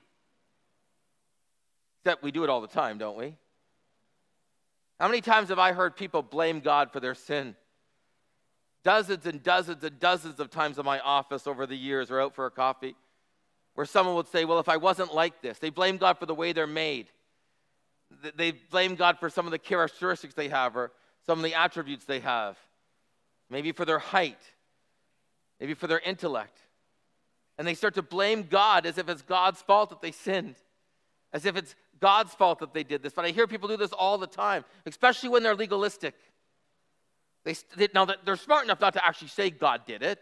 Except 2.01 2.23
we 2.23 2.31
do 2.31 2.45
it 2.45 2.51
all 2.51 2.61
the 2.61 2.69
time, 2.69 2.99
don't 2.99 3.17
we? 3.17 3.35
How 4.99 5.07
many 5.07 5.21
times 5.21 5.51
have 5.51 5.59
I 5.59 5.73
heard 5.73 5.97
people 5.97 6.23
blame 6.23 6.61
God 6.61 6.91
for 6.93 7.01
their 7.01 7.15
sin? 7.15 7.55
Dozens 8.83 9.27
and 9.27 9.43
dozens 9.43 9.83
and 9.85 9.99
dozens 10.01 10.41
of 10.41 10.51
times 10.51 10.79
in 10.79 10.85
my 10.85 10.99
office 11.01 11.47
over 11.47 11.67
the 11.67 11.77
years 11.77 12.11
or 12.11 12.21
out 12.21 12.35
for 12.35 12.47
a 12.47 12.51
coffee, 12.51 12.97
where 13.75 13.87
someone 13.87 14.17
would 14.17 14.29
say, 14.29 14.45
Well, 14.45 14.59
if 14.59 14.69
I 14.69 14.77
wasn't 14.77 15.15
like 15.15 15.41
this, 15.41 15.59
they 15.59 15.71
blame 15.71 15.99
God 15.99 16.19
for 16.19 16.27
the 16.27 16.35
way 16.35 16.53
they're 16.53 16.67
made. 16.67 17.09
They 18.37 18.53
blame 18.53 18.95
God 18.95 19.19
for 19.19 19.29
some 19.29 19.47
of 19.47 19.53
the 19.53 19.59
characteristics 19.59 20.35
they 20.35 20.49
have 20.49 20.77
or 20.77 20.93
some 21.27 21.39
of 21.39 21.45
the 21.45 21.55
attributes 21.55 22.07
they 22.07 22.21
have. 22.21 22.57
Maybe 23.51 23.73
for 23.73 23.85
their 23.85 23.99
height, 23.99 24.41
maybe 25.61 25.75
for 25.75 25.87
their 25.87 26.01
intellect. 26.01 26.59
And 27.59 27.67
they 27.67 27.75
start 27.75 27.95
to 27.95 28.03
blame 28.03 28.45
God 28.45 28.87
as 28.87 28.99
if 28.99 29.09
it's 29.09 29.23
God's 29.23 29.61
fault 29.61 29.91
that 29.91 30.01
they 30.01 30.13
sinned, 30.13 30.55
as 31.33 31.45
if 31.45 31.57
it's 31.57 31.75
God's 32.01 32.33
fault 32.35 32.61
that 32.61 32.73
they 32.73 32.85
did 32.85 33.03
this. 33.03 33.13
But 33.13 33.25
I 33.25 33.31
hear 33.31 33.49
people 33.49 33.69
do 33.69 33.77
this 33.77 33.93
all 33.93 34.17
the 34.17 34.29
time, 34.29 34.65
especially 34.87 35.29
when 35.29 35.43
they're 35.43 35.57
legalistic. 35.57 36.15
They, 37.45 37.55
they, 37.77 37.89
now, 37.95 38.07
they're 38.25 38.37
smart 38.37 38.65
enough 38.65 38.81
not 38.81 38.95
to 38.95 39.05
actually 39.05 39.29
say 39.29 39.51
God 39.51 39.87
did 39.87 40.03
it, 40.03 40.21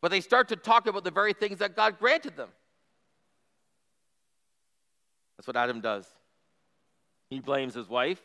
but 0.00 0.10
they 0.10 0.20
start 0.20 0.48
to 0.48 0.56
talk 0.56 0.86
about 0.86 1.02
the 1.02 1.10
very 1.10 1.32
things 1.32 1.58
that 1.58 1.74
God 1.74 1.98
granted 1.98 2.36
them. 2.36 2.50
That's 5.36 5.46
what 5.46 5.56
Adam 5.56 5.80
does. 5.80 6.06
He 7.28 7.40
blames 7.40 7.74
his 7.74 7.88
wife 7.88 8.20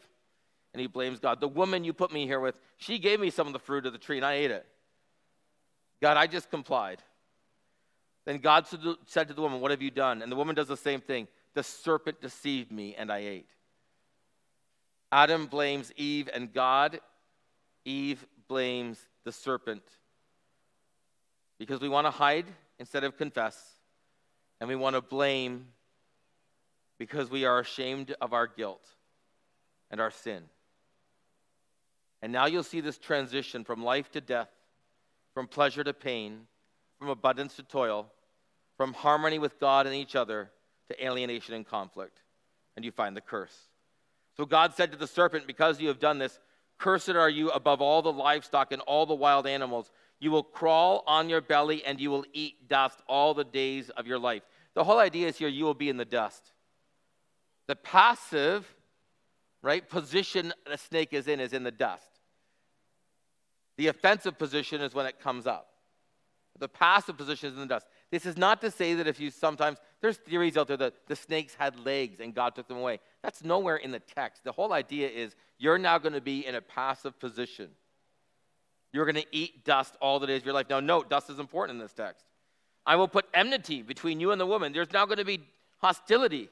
and 0.73 0.81
he 0.81 0.87
blames 0.87 1.19
God. 1.19 1.39
The 1.39 1.47
woman 1.47 1.83
you 1.83 1.93
put 1.93 2.11
me 2.11 2.27
here 2.27 2.39
with, 2.39 2.59
she 2.77 2.99
gave 2.99 3.19
me 3.19 3.29
some 3.29 3.47
of 3.47 3.53
the 3.53 3.59
fruit 3.59 3.85
of 3.85 3.93
the 3.93 3.99
tree 3.99 4.17
and 4.17 4.25
I 4.25 4.33
ate 4.33 4.51
it. 4.51 4.65
God, 6.01 6.17
I 6.17 6.27
just 6.27 6.51
complied. 6.51 7.01
Then 8.29 8.37
God 8.37 8.67
said 9.07 9.27
to 9.29 9.33
the 9.33 9.41
woman, 9.41 9.59
What 9.59 9.71
have 9.71 9.81
you 9.81 9.89
done? 9.89 10.21
And 10.21 10.31
the 10.31 10.35
woman 10.35 10.53
does 10.53 10.67
the 10.67 10.77
same 10.77 11.01
thing. 11.01 11.27
The 11.55 11.63
serpent 11.63 12.21
deceived 12.21 12.71
me 12.71 12.93
and 12.95 13.11
I 13.11 13.17
ate. 13.17 13.49
Adam 15.11 15.47
blames 15.47 15.91
Eve 15.95 16.29
and 16.31 16.53
God. 16.53 16.99
Eve 17.85 18.23
blames 18.47 18.99
the 19.23 19.31
serpent. 19.31 19.81
Because 21.57 21.81
we 21.81 21.89
want 21.89 22.05
to 22.05 22.11
hide 22.11 22.45
instead 22.77 23.03
of 23.03 23.17
confess, 23.17 23.59
and 24.59 24.69
we 24.69 24.75
want 24.75 24.95
to 24.95 25.01
blame 25.01 25.65
because 26.99 27.31
we 27.31 27.45
are 27.45 27.57
ashamed 27.57 28.15
of 28.21 28.31
our 28.33 28.45
guilt 28.45 28.85
and 29.89 29.99
our 29.99 30.11
sin. 30.11 30.43
And 32.21 32.31
now 32.31 32.45
you'll 32.45 32.61
see 32.61 32.81
this 32.81 32.99
transition 32.99 33.63
from 33.63 33.83
life 33.83 34.11
to 34.11 34.21
death, 34.21 34.51
from 35.33 35.47
pleasure 35.47 35.83
to 35.83 35.93
pain, 35.93 36.41
from 36.99 37.09
abundance 37.09 37.55
to 37.55 37.63
toil, 37.63 38.11
from 38.79 38.93
harmony 38.93 39.39
with 39.39 39.59
God 39.59 39.87
and 39.87 39.93
each 39.93 40.15
other 40.15 40.49
to 40.87 41.05
alienation 41.05 41.53
and 41.53 41.67
conflict. 41.67 42.21
And 42.77 42.85
you 42.85 42.93
find 42.93 43.13
the 43.13 43.19
curse. 43.19 43.53
So 44.37 44.45
God 44.45 44.73
said 44.73 44.93
to 44.93 44.97
the 44.97 45.05
serpent, 45.05 45.45
Because 45.45 45.81
you 45.81 45.89
have 45.89 45.99
done 45.99 46.17
this, 46.17 46.39
cursed 46.77 47.09
are 47.09 47.29
you 47.29 47.49
above 47.49 47.81
all 47.81 48.01
the 48.01 48.13
livestock 48.13 48.71
and 48.71 48.81
all 48.83 49.05
the 49.05 49.13
wild 49.13 49.45
animals. 49.47 49.91
You 50.21 50.31
will 50.31 50.43
crawl 50.43 51.03
on 51.07 51.27
your 51.27 51.41
belly 51.41 51.83
and 51.83 51.99
you 51.99 52.09
will 52.09 52.23
eat 52.31 52.69
dust 52.69 53.01
all 53.05 53.33
the 53.33 53.43
days 53.43 53.89
of 53.89 54.07
your 54.07 54.17
life. 54.17 54.43
The 54.75 54.85
whole 54.85 54.99
idea 54.99 55.27
is 55.27 55.37
here 55.37 55.49
you 55.49 55.65
will 55.65 55.73
be 55.73 55.89
in 55.89 55.97
the 55.97 56.05
dust. 56.05 56.53
The 57.67 57.75
passive, 57.75 58.65
right, 59.61 59.89
position 59.89 60.53
the 60.65 60.77
snake 60.77 61.11
is 61.11 61.27
in 61.27 61.41
is 61.41 61.51
in 61.51 61.65
the 61.65 61.71
dust. 61.71 62.21
The 63.75 63.87
offensive 63.87 64.37
position 64.37 64.79
is 64.79 64.95
when 64.95 65.05
it 65.05 65.19
comes 65.19 65.47
up. 65.47 65.69
The 66.59 66.69
passive 66.69 67.17
position 67.17 67.49
is 67.49 67.55
in 67.55 67.61
the 67.61 67.67
dust. 67.67 67.87
This 68.11 68.25
is 68.25 68.37
not 68.37 68.61
to 68.61 68.71
say 68.71 68.95
that 68.95 69.07
if 69.07 69.19
you 69.19 69.29
sometimes, 69.29 69.77
there's 70.01 70.17
theories 70.17 70.57
out 70.57 70.67
there 70.67 70.77
that 70.77 70.93
the 71.07 71.15
snakes 71.15 71.53
had 71.53 71.79
legs 71.79 72.19
and 72.19 72.33
God 72.33 72.55
took 72.55 72.67
them 72.67 72.77
away. 72.77 72.99
That's 73.21 73.43
nowhere 73.43 73.75
in 73.75 73.91
the 73.91 73.99
text. 73.99 74.43
The 74.43 74.51
whole 74.51 74.73
idea 74.73 75.09
is 75.09 75.35
you're 75.59 75.77
now 75.77 75.97
going 75.99 76.13
to 76.13 76.21
be 76.21 76.45
in 76.45 76.55
a 76.55 76.61
passive 76.61 77.19
position. 77.19 77.69
You're 78.91 79.05
going 79.05 79.23
to 79.23 79.27
eat 79.31 79.63
dust 79.63 79.95
all 80.01 80.19
the 80.19 80.25
days 80.25 80.41
of 80.41 80.45
your 80.45 80.55
life. 80.55 80.69
Now, 80.69 80.79
note, 80.79 81.09
dust 81.09 81.29
is 81.29 81.37
important 81.37 81.77
in 81.77 81.83
this 81.83 81.93
text. 81.93 82.25
I 82.85 82.95
will 82.95 83.07
put 83.07 83.25
enmity 83.33 83.83
between 83.83 84.19
you 84.19 84.31
and 84.31 84.41
the 84.41 84.47
woman. 84.47 84.73
There's 84.73 84.91
now 84.91 85.05
going 85.05 85.19
to 85.19 85.25
be 85.25 85.41
hostility 85.77 86.49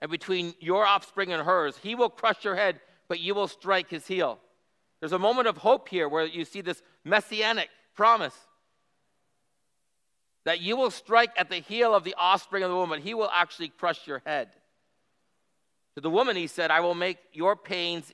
and 0.00 0.10
between 0.10 0.54
your 0.58 0.84
offspring 0.84 1.32
and 1.32 1.42
hers. 1.44 1.78
He 1.80 1.94
will 1.94 2.10
crush 2.10 2.44
your 2.44 2.56
head, 2.56 2.80
but 3.06 3.20
you 3.20 3.36
will 3.36 3.46
strike 3.46 3.88
his 3.88 4.06
heel. 4.08 4.40
There's 4.98 5.12
a 5.12 5.18
moment 5.18 5.46
of 5.46 5.58
hope 5.58 5.88
here 5.88 6.08
where 6.08 6.26
you 6.26 6.44
see 6.44 6.60
this 6.60 6.82
messianic 7.04 7.68
promise 7.94 8.34
that 10.44 10.60
you 10.60 10.76
will 10.76 10.90
strike 10.90 11.30
at 11.36 11.48
the 11.48 11.56
heel 11.56 11.94
of 11.94 12.04
the 12.04 12.14
offspring 12.18 12.62
of 12.62 12.70
the 12.70 12.76
woman. 12.76 13.00
He 13.00 13.14
will 13.14 13.30
actually 13.32 13.68
crush 13.68 14.06
your 14.06 14.22
head. 14.26 14.48
To 15.94 16.00
the 16.00 16.10
woman, 16.10 16.36
he 16.36 16.46
said, 16.46 16.70
I 16.70 16.80
will 16.80 16.94
make 16.94 17.18
your 17.32 17.54
pains 17.54 18.12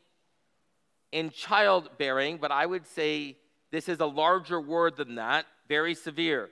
in 1.13 1.31
childbearing, 1.31 2.39
but 2.39 2.51
I 2.51 2.67
would 2.67 2.87
say 2.87 3.37
this 3.71 3.89
is 3.89 4.01
a 4.01 4.07
larger 4.07 4.61
word 4.61 4.97
than 4.97 5.15
that, 5.15 5.47
very 5.69 5.95
severe. 5.95 6.51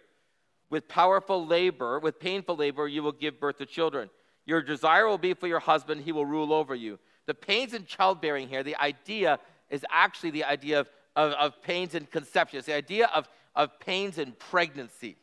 With 0.70 0.88
powerful 0.88 1.46
labor, 1.46 1.98
with 1.98 2.18
painful 2.18 2.56
labor, 2.56 2.88
you 2.88 3.02
will 3.02 3.12
give 3.12 3.38
birth 3.40 3.58
to 3.58 3.66
children. 3.66 4.10
Your 4.46 4.62
desire 4.62 5.06
will 5.06 5.18
be 5.18 5.34
for 5.34 5.46
your 5.46 5.60
husband, 5.60 6.02
he 6.02 6.12
will 6.12 6.26
rule 6.26 6.52
over 6.52 6.74
you. 6.74 6.98
The 7.26 7.34
pains 7.34 7.74
in 7.74 7.84
childbearing 7.84 8.48
here, 8.48 8.62
the 8.62 8.76
idea 8.76 9.38
is 9.68 9.84
actually 9.90 10.30
the 10.30 10.44
idea 10.44 10.80
of, 10.80 10.88
of, 11.16 11.32
of 11.32 11.62
pains 11.62 11.94
in 11.94 12.06
conception. 12.06 12.58
It's 12.58 12.66
the 12.66 12.74
idea 12.74 13.10
of, 13.12 13.28
of 13.54 13.78
pains 13.80 14.18
in 14.18 14.32
pregnancy. 14.32 15.16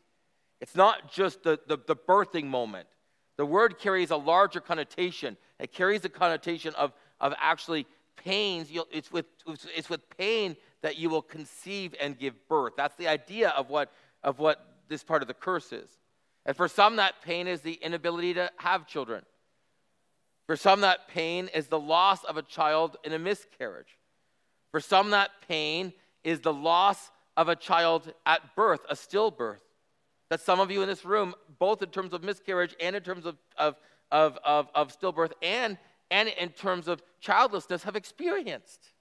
It's 0.63 0.78
not 0.78 1.12
just 1.12 1.43
the, 1.43 1.60
the, 1.67 1.78
the 1.88 1.95
birthing 1.97 2.45
moment. 2.45 2.88
The 3.36 3.45
word 3.45 3.80
carries 3.80 4.12
a 4.12 4.15
larger 4.15 4.62
connotation. 4.62 5.36
It 5.60 5.73
carries 5.73 6.06
a 6.06 6.10
connotation 6.10 6.73
of, 6.76 6.93
of 7.19 7.34
actually 7.38 7.86
pains. 8.15 8.71
You'll, 8.71 8.88
it's, 8.89 9.12
with, 9.12 9.26
it's 9.76 9.89
with 9.89 10.10
pain 10.17 10.56
that 10.82 10.97
you 10.97 11.10
will 11.10 11.21
conceive 11.21 11.93
and 11.99 12.17
give 12.17 12.36
birth. 12.47 12.76
That's 12.78 12.95
the 12.95 13.10
idea 13.10 13.49
of 13.49 13.69
what, 13.69 13.91
of 14.23 14.39
what 14.39 14.65
this 14.88 15.04
part 15.04 15.21
of 15.21 15.28
the 15.28 15.34
curse 15.34 15.73
is. 15.73 15.89
And 16.45 16.56
for 16.56 16.69
some, 16.69 16.95
that 16.95 17.15
pain 17.21 17.49
is 17.49 17.60
the 17.60 17.73
inability 17.73 18.36
to 18.36 18.49
have 18.56 18.88
children. 18.88 19.26
For 20.47 20.56
some, 20.56 20.80
that 20.80 21.10
pain 21.10 21.49
is 21.54 21.67
the 21.67 21.80
loss 21.80 22.23
of 22.23 22.38
a 22.38 22.41
child 22.41 22.95
in 23.04 23.12
a 23.12 23.19
miscarriage. 23.19 23.97
For 24.71 24.80
some, 24.80 25.10
that 25.10 25.32
pain 25.45 25.91
is 26.23 26.39
the 26.39 26.54
loss 26.54 27.12
of 27.36 27.49
a 27.49 27.56
child 27.58 28.13
at 28.26 28.56
birth, 28.56 28.80
a 28.88 28.95
stillbirth. 28.95 29.58
That 30.34 30.41
some 30.41 30.60
of 30.60 30.72
you 30.72 30.82
in 30.82 30.88
this 30.88 31.06
room, 31.06 31.36
both 31.60 31.84
in 31.84 31.89
terms 31.89 32.12
of 32.12 32.24
miscarriage 32.24 32.76
and 32.80 32.96
in 32.96 33.04
terms 33.04 33.28
of, 33.28 33.38
of, 33.56 33.76
of, 34.12 34.39
of, 34.43 34.67
of 34.74 35.00
stillbirth 35.00 35.34
and, 35.43 35.78
and 36.10 36.28
in 36.28 36.50
terms 36.50 36.88
of 36.88 37.04
childlessness, 37.19 37.84
have 37.84 37.96
experienced. 37.96 38.93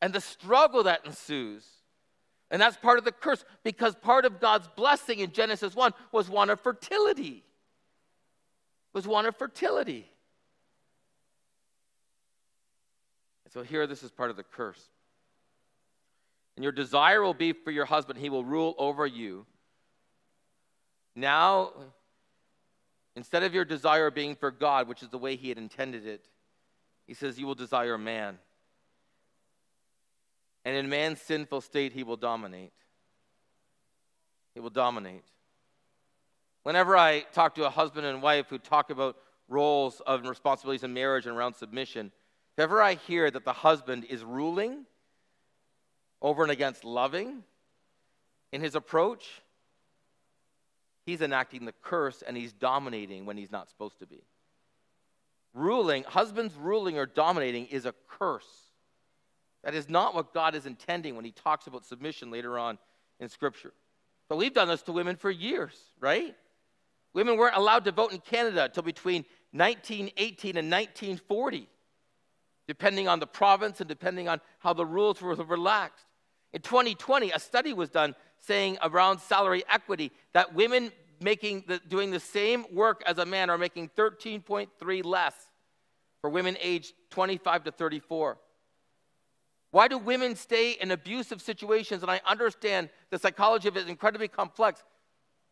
And 0.00 0.14
the 0.14 0.22
struggle 0.22 0.84
that 0.84 1.04
ensues. 1.04 1.66
And 2.50 2.58
that's 2.58 2.78
part 2.78 2.96
of 2.96 3.04
the 3.04 3.12
curse 3.12 3.44
because 3.64 3.94
part 3.96 4.24
of 4.24 4.40
God's 4.40 4.66
blessing 4.76 5.18
in 5.18 5.30
Genesis 5.30 5.76
1 5.76 5.92
was 6.10 6.30
one 6.30 6.48
of 6.48 6.58
fertility. 6.58 7.44
Was 8.94 9.06
one 9.06 9.26
of 9.26 9.36
fertility. 9.36 10.10
And 13.44 13.52
so 13.52 13.62
here, 13.62 13.86
this 13.86 14.02
is 14.02 14.10
part 14.10 14.30
of 14.30 14.38
the 14.38 14.42
curse. 14.42 14.88
And 16.56 16.62
your 16.62 16.72
desire 16.72 17.22
will 17.22 17.34
be 17.34 17.52
for 17.52 17.70
your 17.70 17.84
husband, 17.84 18.18
he 18.18 18.30
will 18.30 18.42
rule 18.42 18.74
over 18.78 19.06
you. 19.06 19.44
Now, 21.18 21.72
instead 23.16 23.42
of 23.42 23.52
your 23.52 23.64
desire 23.64 24.08
being 24.08 24.36
for 24.36 24.52
God, 24.52 24.86
which 24.86 25.02
is 25.02 25.08
the 25.08 25.18
way 25.18 25.34
he 25.34 25.48
had 25.48 25.58
intended 25.58 26.06
it, 26.06 26.24
he 27.08 27.14
says, 27.14 27.40
You 27.40 27.46
will 27.48 27.56
desire 27.56 27.98
man. 27.98 28.38
And 30.64 30.76
in 30.76 30.88
man's 30.88 31.20
sinful 31.20 31.62
state, 31.62 31.92
he 31.92 32.04
will 32.04 32.16
dominate. 32.16 32.72
He 34.54 34.60
will 34.60 34.70
dominate. 34.70 35.24
Whenever 36.62 36.96
I 36.96 37.22
talk 37.32 37.56
to 37.56 37.66
a 37.66 37.70
husband 37.70 38.06
and 38.06 38.22
wife 38.22 38.46
who 38.48 38.58
talk 38.58 38.90
about 38.90 39.16
roles 39.48 40.00
of 40.06 40.24
responsibilities 40.24 40.84
in 40.84 40.94
marriage 40.94 41.26
and 41.26 41.36
around 41.36 41.54
submission, 41.54 42.12
if 42.56 42.62
ever 42.62 42.80
I 42.80 42.94
hear 42.94 43.28
that 43.28 43.44
the 43.44 43.52
husband 43.52 44.04
is 44.04 44.22
ruling 44.22 44.84
over 46.22 46.44
and 46.44 46.52
against 46.52 46.84
loving 46.84 47.42
in 48.52 48.60
his 48.60 48.76
approach, 48.76 49.42
he's 51.08 51.22
enacting 51.22 51.64
the 51.64 51.72
curse 51.82 52.22
and 52.22 52.36
he's 52.36 52.52
dominating 52.52 53.24
when 53.24 53.36
he's 53.36 53.50
not 53.50 53.68
supposed 53.68 53.98
to 53.98 54.06
be. 54.06 54.22
Ruling, 55.54 56.04
husbands 56.04 56.54
ruling 56.54 56.98
or 56.98 57.06
dominating 57.06 57.66
is 57.66 57.86
a 57.86 57.94
curse. 58.08 58.44
That 59.64 59.74
is 59.74 59.88
not 59.88 60.14
what 60.14 60.34
God 60.34 60.54
is 60.54 60.66
intending 60.66 61.16
when 61.16 61.24
he 61.24 61.32
talks 61.32 61.66
about 61.66 61.84
submission 61.84 62.30
later 62.30 62.58
on 62.58 62.78
in 63.20 63.28
Scripture. 63.28 63.72
But 64.28 64.36
we've 64.36 64.52
done 64.52 64.68
this 64.68 64.82
to 64.82 64.92
women 64.92 65.16
for 65.16 65.30
years, 65.30 65.72
right? 65.98 66.36
Women 67.14 67.38
weren't 67.38 67.56
allowed 67.56 67.84
to 67.86 67.92
vote 67.92 68.12
in 68.12 68.18
Canada 68.18 68.64
until 68.64 68.82
between 68.82 69.24
1918 69.52 70.56
and 70.58 70.70
1940 70.70 71.68
depending 72.66 73.08
on 73.08 73.18
the 73.18 73.26
province 73.26 73.80
and 73.80 73.88
depending 73.88 74.28
on 74.28 74.42
how 74.58 74.74
the 74.74 74.84
rules 74.84 75.22
were 75.22 75.34
relaxed. 75.34 76.04
In 76.52 76.62
2020, 76.62 77.30
a 77.30 77.38
study 77.38 77.72
was 77.72 77.90
done 77.90 78.14
saying 78.38 78.78
around 78.82 79.20
salary 79.20 79.64
equity 79.70 80.12
that 80.32 80.54
women 80.54 80.92
making 81.20 81.64
the, 81.66 81.80
doing 81.88 82.10
the 82.10 82.20
same 82.20 82.64
work 82.72 83.02
as 83.06 83.18
a 83.18 83.26
man 83.26 83.50
are 83.50 83.58
making 83.58 83.90
13.3 83.96 85.04
less 85.04 85.34
for 86.20 86.30
women 86.30 86.56
aged 86.60 86.94
25 87.10 87.64
to 87.64 87.72
34. 87.72 88.38
Why 89.70 89.88
do 89.88 89.98
women 89.98 90.34
stay 90.34 90.72
in 90.72 90.90
abusive 90.90 91.42
situations? 91.42 92.02
And 92.02 92.10
I 92.10 92.20
understand 92.26 92.88
the 93.10 93.18
psychology 93.18 93.68
of 93.68 93.76
it 93.76 93.80
is 93.80 93.88
incredibly 93.88 94.28
complex, 94.28 94.82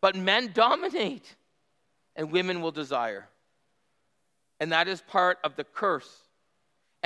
but 0.01 0.17
men 0.17 0.53
dominate 0.55 1.37
and 2.15 2.33
women 2.33 2.63
will 2.63 2.71
desire. 2.71 3.29
And 4.59 4.73
that 4.73 4.89
is 4.89 5.03
part 5.03 5.39
of 5.45 5.57
the 5.57 5.65
curse 5.65 6.27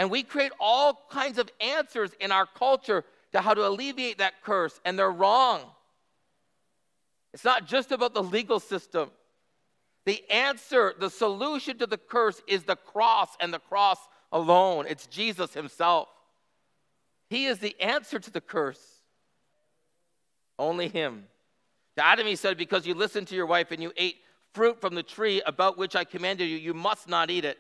and 0.01 0.11
we 0.11 0.23
create 0.23 0.53
all 0.59 1.07
kinds 1.11 1.37
of 1.37 1.51
answers 1.61 2.13
in 2.21 2.33
our 2.33 2.47
culture 2.47 3.05
to 3.33 3.41
how 3.41 3.55
to 3.55 3.67
alleviate 3.67 4.19
that 4.19 4.43
curse, 4.43 4.81
and 4.85 4.99
they're 4.99 5.11
wrong. 5.11 5.63
It's 7.33 7.45
not 7.45 7.67
just 7.67 7.93
about 7.93 8.15
the 8.15 8.23
legal 8.23 8.61
system. 8.61 9.11
The 10.05 10.29
answer, 10.31 10.95
the 10.99 11.11
solution 11.11 11.79
to 11.79 11.87
the 11.87 11.99
curse 11.99 12.43
is 12.47 12.65
the 12.65 12.77
cross 12.77 13.29
and 13.39 13.53
the 13.53 13.59
cross 13.59 13.99
alone. 14.33 14.87
It's 14.89 15.07
Jesus 15.07 15.55
Himself. 15.55 16.09
He 17.29 17.47
is 17.47 17.59
the 17.59 17.77
answer 17.81 18.19
to 18.19 18.31
the 18.31 18.41
curse. 18.41 18.81
Only 20.59 20.89
Him. 20.89 21.27
To 21.97 22.05
Adam, 22.05 22.27
He 22.27 22.37
said, 22.37 22.57
Because 22.57 22.87
you 22.87 22.95
listened 22.95 23.29
to 23.29 23.37
your 23.37 23.47
wife 23.47 23.71
and 23.71 23.83
you 23.83 23.93
ate 23.97 24.17
fruit 24.53 24.81
from 24.81 24.95
the 24.95 25.03
tree 25.03 25.43
about 25.47 25.79
which 25.79 25.95
I 25.95 26.05
commanded 26.05 26.47
you, 26.49 26.57
you 26.57 26.75
must 26.75 27.09
not 27.09 27.31
eat 27.31 27.45
it. 27.45 27.59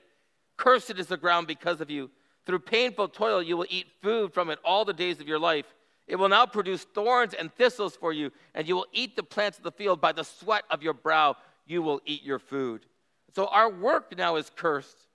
Cursed 0.56 0.98
is 0.98 1.06
the 1.06 1.16
ground 1.16 1.46
because 1.46 1.80
of 1.80 1.90
you. 1.90 2.10
Through 2.46 2.60
painful 2.60 3.08
toil, 3.08 3.42
you 3.42 3.56
will 3.56 3.66
eat 3.68 3.86
food 4.02 4.32
from 4.32 4.50
it 4.50 4.58
all 4.64 4.84
the 4.84 4.92
days 4.92 5.20
of 5.20 5.28
your 5.28 5.38
life. 5.38 5.66
It 6.06 6.16
will 6.16 6.28
now 6.28 6.46
produce 6.46 6.84
thorns 6.84 7.34
and 7.34 7.52
thistles 7.54 7.94
for 7.94 8.12
you, 8.12 8.32
and 8.54 8.66
you 8.66 8.74
will 8.74 8.86
eat 8.92 9.14
the 9.14 9.22
plants 9.22 9.58
of 9.58 9.64
the 9.64 9.70
field. 9.70 10.00
By 10.00 10.12
the 10.12 10.24
sweat 10.24 10.64
of 10.70 10.82
your 10.82 10.94
brow, 10.94 11.36
you 11.66 11.82
will 11.82 12.00
eat 12.04 12.24
your 12.24 12.38
food. 12.38 12.86
So 13.34 13.46
our 13.46 13.70
work 13.70 14.16
now 14.16 14.36
is 14.36 14.50
cursed. 14.54 15.06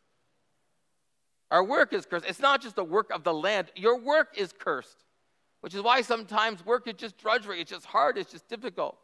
Our 1.52 1.64
work 1.64 1.94
is 1.94 2.06
cursed. 2.06 2.26
It's 2.28 2.40
not 2.40 2.62
just 2.62 2.76
the 2.76 2.84
work 2.84 3.12
of 3.12 3.24
the 3.24 3.34
land, 3.34 3.68
your 3.76 4.00
work 4.00 4.36
is 4.38 4.54
cursed, 4.58 5.04
which 5.62 5.76
is 5.76 5.82
why 5.82 6.02
sometimes 6.02 6.66
work 6.66 6.88
is 6.88 6.96
just 6.96 7.18
drudgery. 7.18 7.60
It's 7.60 7.72
just 7.72 7.86
hard, 7.86 8.18
it's 8.18 8.32
just 8.32 8.48
difficult. 8.48 8.98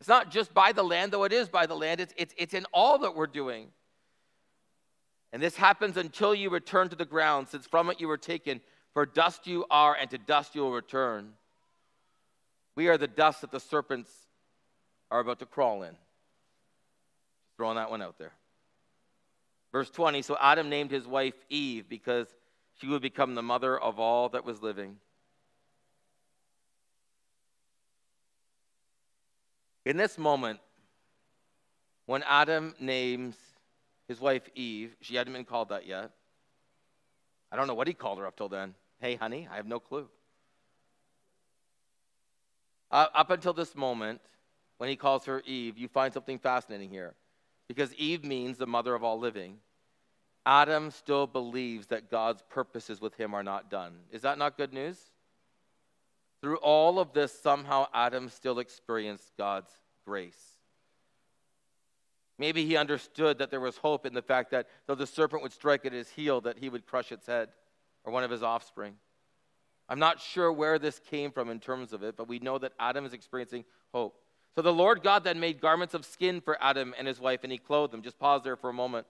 It's 0.00 0.08
not 0.08 0.30
just 0.30 0.52
by 0.52 0.72
the 0.72 0.82
land, 0.82 1.12
though 1.12 1.24
it 1.24 1.32
is 1.32 1.48
by 1.48 1.66
the 1.66 1.76
land, 1.76 2.00
it's, 2.00 2.14
it's, 2.16 2.34
it's 2.36 2.54
in 2.54 2.66
all 2.72 2.98
that 2.98 3.14
we're 3.14 3.26
doing. 3.26 3.68
And 5.36 5.42
this 5.42 5.56
happens 5.56 5.98
until 5.98 6.34
you 6.34 6.48
return 6.48 6.88
to 6.88 6.96
the 6.96 7.04
ground, 7.04 7.48
since 7.48 7.66
from 7.66 7.90
it 7.90 8.00
you 8.00 8.08
were 8.08 8.16
taken. 8.16 8.62
For 8.94 9.04
dust 9.04 9.46
you 9.46 9.66
are, 9.70 9.94
and 9.94 10.08
to 10.08 10.16
dust 10.16 10.54
you 10.54 10.62
will 10.62 10.72
return. 10.72 11.34
We 12.74 12.88
are 12.88 12.96
the 12.96 13.06
dust 13.06 13.42
that 13.42 13.50
the 13.50 13.60
serpents 13.60 14.10
are 15.10 15.20
about 15.20 15.38
to 15.40 15.44
crawl 15.44 15.82
in. 15.82 15.94
Throwing 17.58 17.76
that 17.76 17.90
one 17.90 18.00
out 18.00 18.16
there. 18.18 18.32
Verse 19.72 19.90
20 19.90 20.22
So 20.22 20.38
Adam 20.40 20.70
named 20.70 20.90
his 20.90 21.06
wife 21.06 21.34
Eve 21.50 21.86
because 21.86 22.28
she 22.80 22.86
would 22.86 23.02
become 23.02 23.34
the 23.34 23.42
mother 23.42 23.78
of 23.78 24.00
all 24.00 24.30
that 24.30 24.46
was 24.46 24.62
living. 24.62 24.96
In 29.84 29.98
this 29.98 30.16
moment, 30.16 30.60
when 32.06 32.22
Adam 32.22 32.74
names 32.80 33.36
his 34.08 34.20
wife 34.20 34.48
Eve, 34.54 34.96
she 35.00 35.16
hadn't 35.16 35.32
been 35.32 35.44
called 35.44 35.70
that 35.70 35.86
yet. 35.86 36.10
I 37.50 37.56
don't 37.56 37.66
know 37.66 37.74
what 37.74 37.86
he 37.86 37.94
called 37.94 38.18
her 38.18 38.26
up 38.26 38.36
till 38.36 38.48
then. 38.48 38.74
Hey, 39.00 39.16
honey, 39.16 39.48
I 39.50 39.56
have 39.56 39.66
no 39.66 39.78
clue. 39.78 40.08
Uh, 42.90 43.06
up 43.14 43.30
until 43.30 43.52
this 43.52 43.74
moment, 43.74 44.20
when 44.78 44.88
he 44.88 44.96
calls 44.96 45.24
her 45.24 45.42
Eve, 45.46 45.76
you 45.76 45.88
find 45.88 46.12
something 46.12 46.38
fascinating 46.38 46.90
here. 46.90 47.14
Because 47.68 47.92
Eve 47.94 48.24
means 48.24 48.58
the 48.58 48.66
mother 48.66 48.94
of 48.94 49.02
all 49.02 49.18
living. 49.18 49.58
Adam 50.44 50.92
still 50.92 51.26
believes 51.26 51.88
that 51.88 52.10
God's 52.10 52.42
purposes 52.48 53.00
with 53.00 53.14
him 53.14 53.34
are 53.34 53.42
not 53.42 53.70
done. 53.70 53.94
Is 54.12 54.22
that 54.22 54.38
not 54.38 54.56
good 54.56 54.72
news? 54.72 54.98
Through 56.40 56.58
all 56.58 57.00
of 57.00 57.12
this, 57.12 57.32
somehow 57.32 57.88
Adam 57.92 58.28
still 58.28 58.60
experienced 58.60 59.32
God's 59.36 59.70
grace. 60.04 60.55
Maybe 62.38 62.66
he 62.66 62.76
understood 62.76 63.38
that 63.38 63.50
there 63.50 63.60
was 63.60 63.78
hope 63.78 64.04
in 64.04 64.12
the 64.14 64.22
fact 64.22 64.50
that 64.50 64.68
though 64.86 64.94
the 64.94 65.06
serpent 65.06 65.42
would 65.42 65.52
strike 65.52 65.86
at 65.86 65.92
his 65.92 66.10
heel, 66.10 66.40
that 66.42 66.58
he 66.58 66.68
would 66.68 66.86
crush 66.86 67.12
its 67.12 67.26
head 67.26 67.48
or 68.04 68.12
one 68.12 68.24
of 68.24 68.30
his 68.30 68.42
offspring. 68.42 68.94
I'm 69.88 69.98
not 69.98 70.20
sure 70.20 70.52
where 70.52 70.78
this 70.78 70.98
came 70.98 71.30
from 71.30 71.48
in 71.48 71.60
terms 71.60 71.92
of 71.92 72.02
it, 72.02 72.16
but 72.16 72.28
we 72.28 72.38
know 72.38 72.58
that 72.58 72.72
Adam 72.78 73.06
is 73.06 73.12
experiencing 73.12 73.64
hope. 73.94 74.20
So 74.54 74.62
the 74.62 74.72
Lord 74.72 75.02
God 75.02 75.22
then 75.22 75.38
made 75.38 75.60
garments 75.60 75.94
of 75.94 76.04
skin 76.04 76.40
for 76.40 76.56
Adam 76.60 76.94
and 76.98 77.06
his 77.06 77.20
wife, 77.20 77.40
and 77.42 77.52
he 77.52 77.58
clothed 77.58 77.92
them. 77.92 78.02
Just 78.02 78.18
pause 78.18 78.42
there 78.42 78.56
for 78.56 78.70
a 78.70 78.74
moment. 78.74 79.06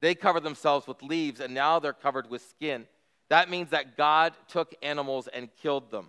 They 0.00 0.14
covered 0.14 0.42
themselves 0.42 0.86
with 0.86 1.02
leaves, 1.02 1.40
and 1.40 1.54
now 1.54 1.78
they're 1.78 1.92
covered 1.92 2.28
with 2.28 2.42
skin. 2.42 2.86
That 3.28 3.48
means 3.48 3.70
that 3.70 3.96
God 3.96 4.34
took 4.48 4.74
animals 4.82 5.28
and 5.28 5.48
killed 5.62 5.90
them. 5.90 6.08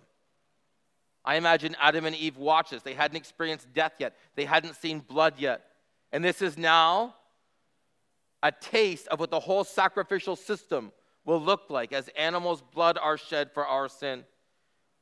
I 1.24 1.36
imagine 1.36 1.76
Adam 1.80 2.04
and 2.04 2.16
Eve 2.16 2.36
watched 2.36 2.72
this. 2.72 2.82
They 2.82 2.94
hadn't 2.94 3.16
experienced 3.16 3.72
death 3.72 3.92
yet, 3.98 4.16
they 4.34 4.44
hadn't 4.44 4.76
seen 4.76 5.00
blood 5.00 5.34
yet. 5.38 5.64
And 6.12 6.24
this 6.24 6.42
is 6.42 6.58
now 6.58 7.14
a 8.42 8.52
taste 8.52 9.08
of 9.08 9.20
what 9.20 9.30
the 9.30 9.40
whole 9.40 9.64
sacrificial 9.64 10.36
system 10.36 10.92
will 11.24 11.40
look 11.40 11.70
like 11.70 11.92
as 11.92 12.08
animals' 12.16 12.62
blood 12.74 12.98
are 13.00 13.16
shed 13.16 13.52
for 13.52 13.66
our 13.66 13.88
sin. 13.88 14.24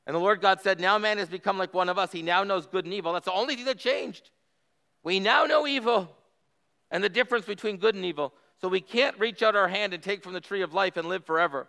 And 0.07 0.15
the 0.15 0.21
Lord 0.21 0.41
God 0.41 0.61
said, 0.61 0.81
Now 0.81 0.99
man 0.99 1.19
has 1.19 1.29
become 1.29 1.59
like 1.59 1.75
one 1.75 1.89
of 1.89 1.99
us. 1.99 2.13
He 2.13 2.23
now 2.23 2.45
knows 2.45 2.67
good 2.67 2.85
and 2.85 2.95
evil. 2.95 3.13
That's 3.13 3.27
the 3.27 3.33
only 3.33 3.57
thing 3.57 3.65
that 3.67 3.79
changed. 3.79 4.31
We 5.03 5.21
now 5.21 5.47
know 5.47 5.67
evil 5.67 6.15
and 6.91 7.03
the 7.03 7.09
difference 7.09 7.47
between 7.47 7.77
good 7.79 7.95
and 7.95 8.05
evil. 8.05 8.35
So 8.61 8.69
we 8.69 8.81
can't 8.81 9.19
reach 9.19 9.43
out 9.43 9.57
our 9.57 9.69
hand 9.69 9.95
and 9.95 10.03
take 10.03 10.23
from 10.23 10.35
the 10.35 10.41
tree 10.41 10.63
of 10.63 10.75
life 10.75 10.97
and 10.97 11.09
live 11.09 11.25
forever. 11.25 11.67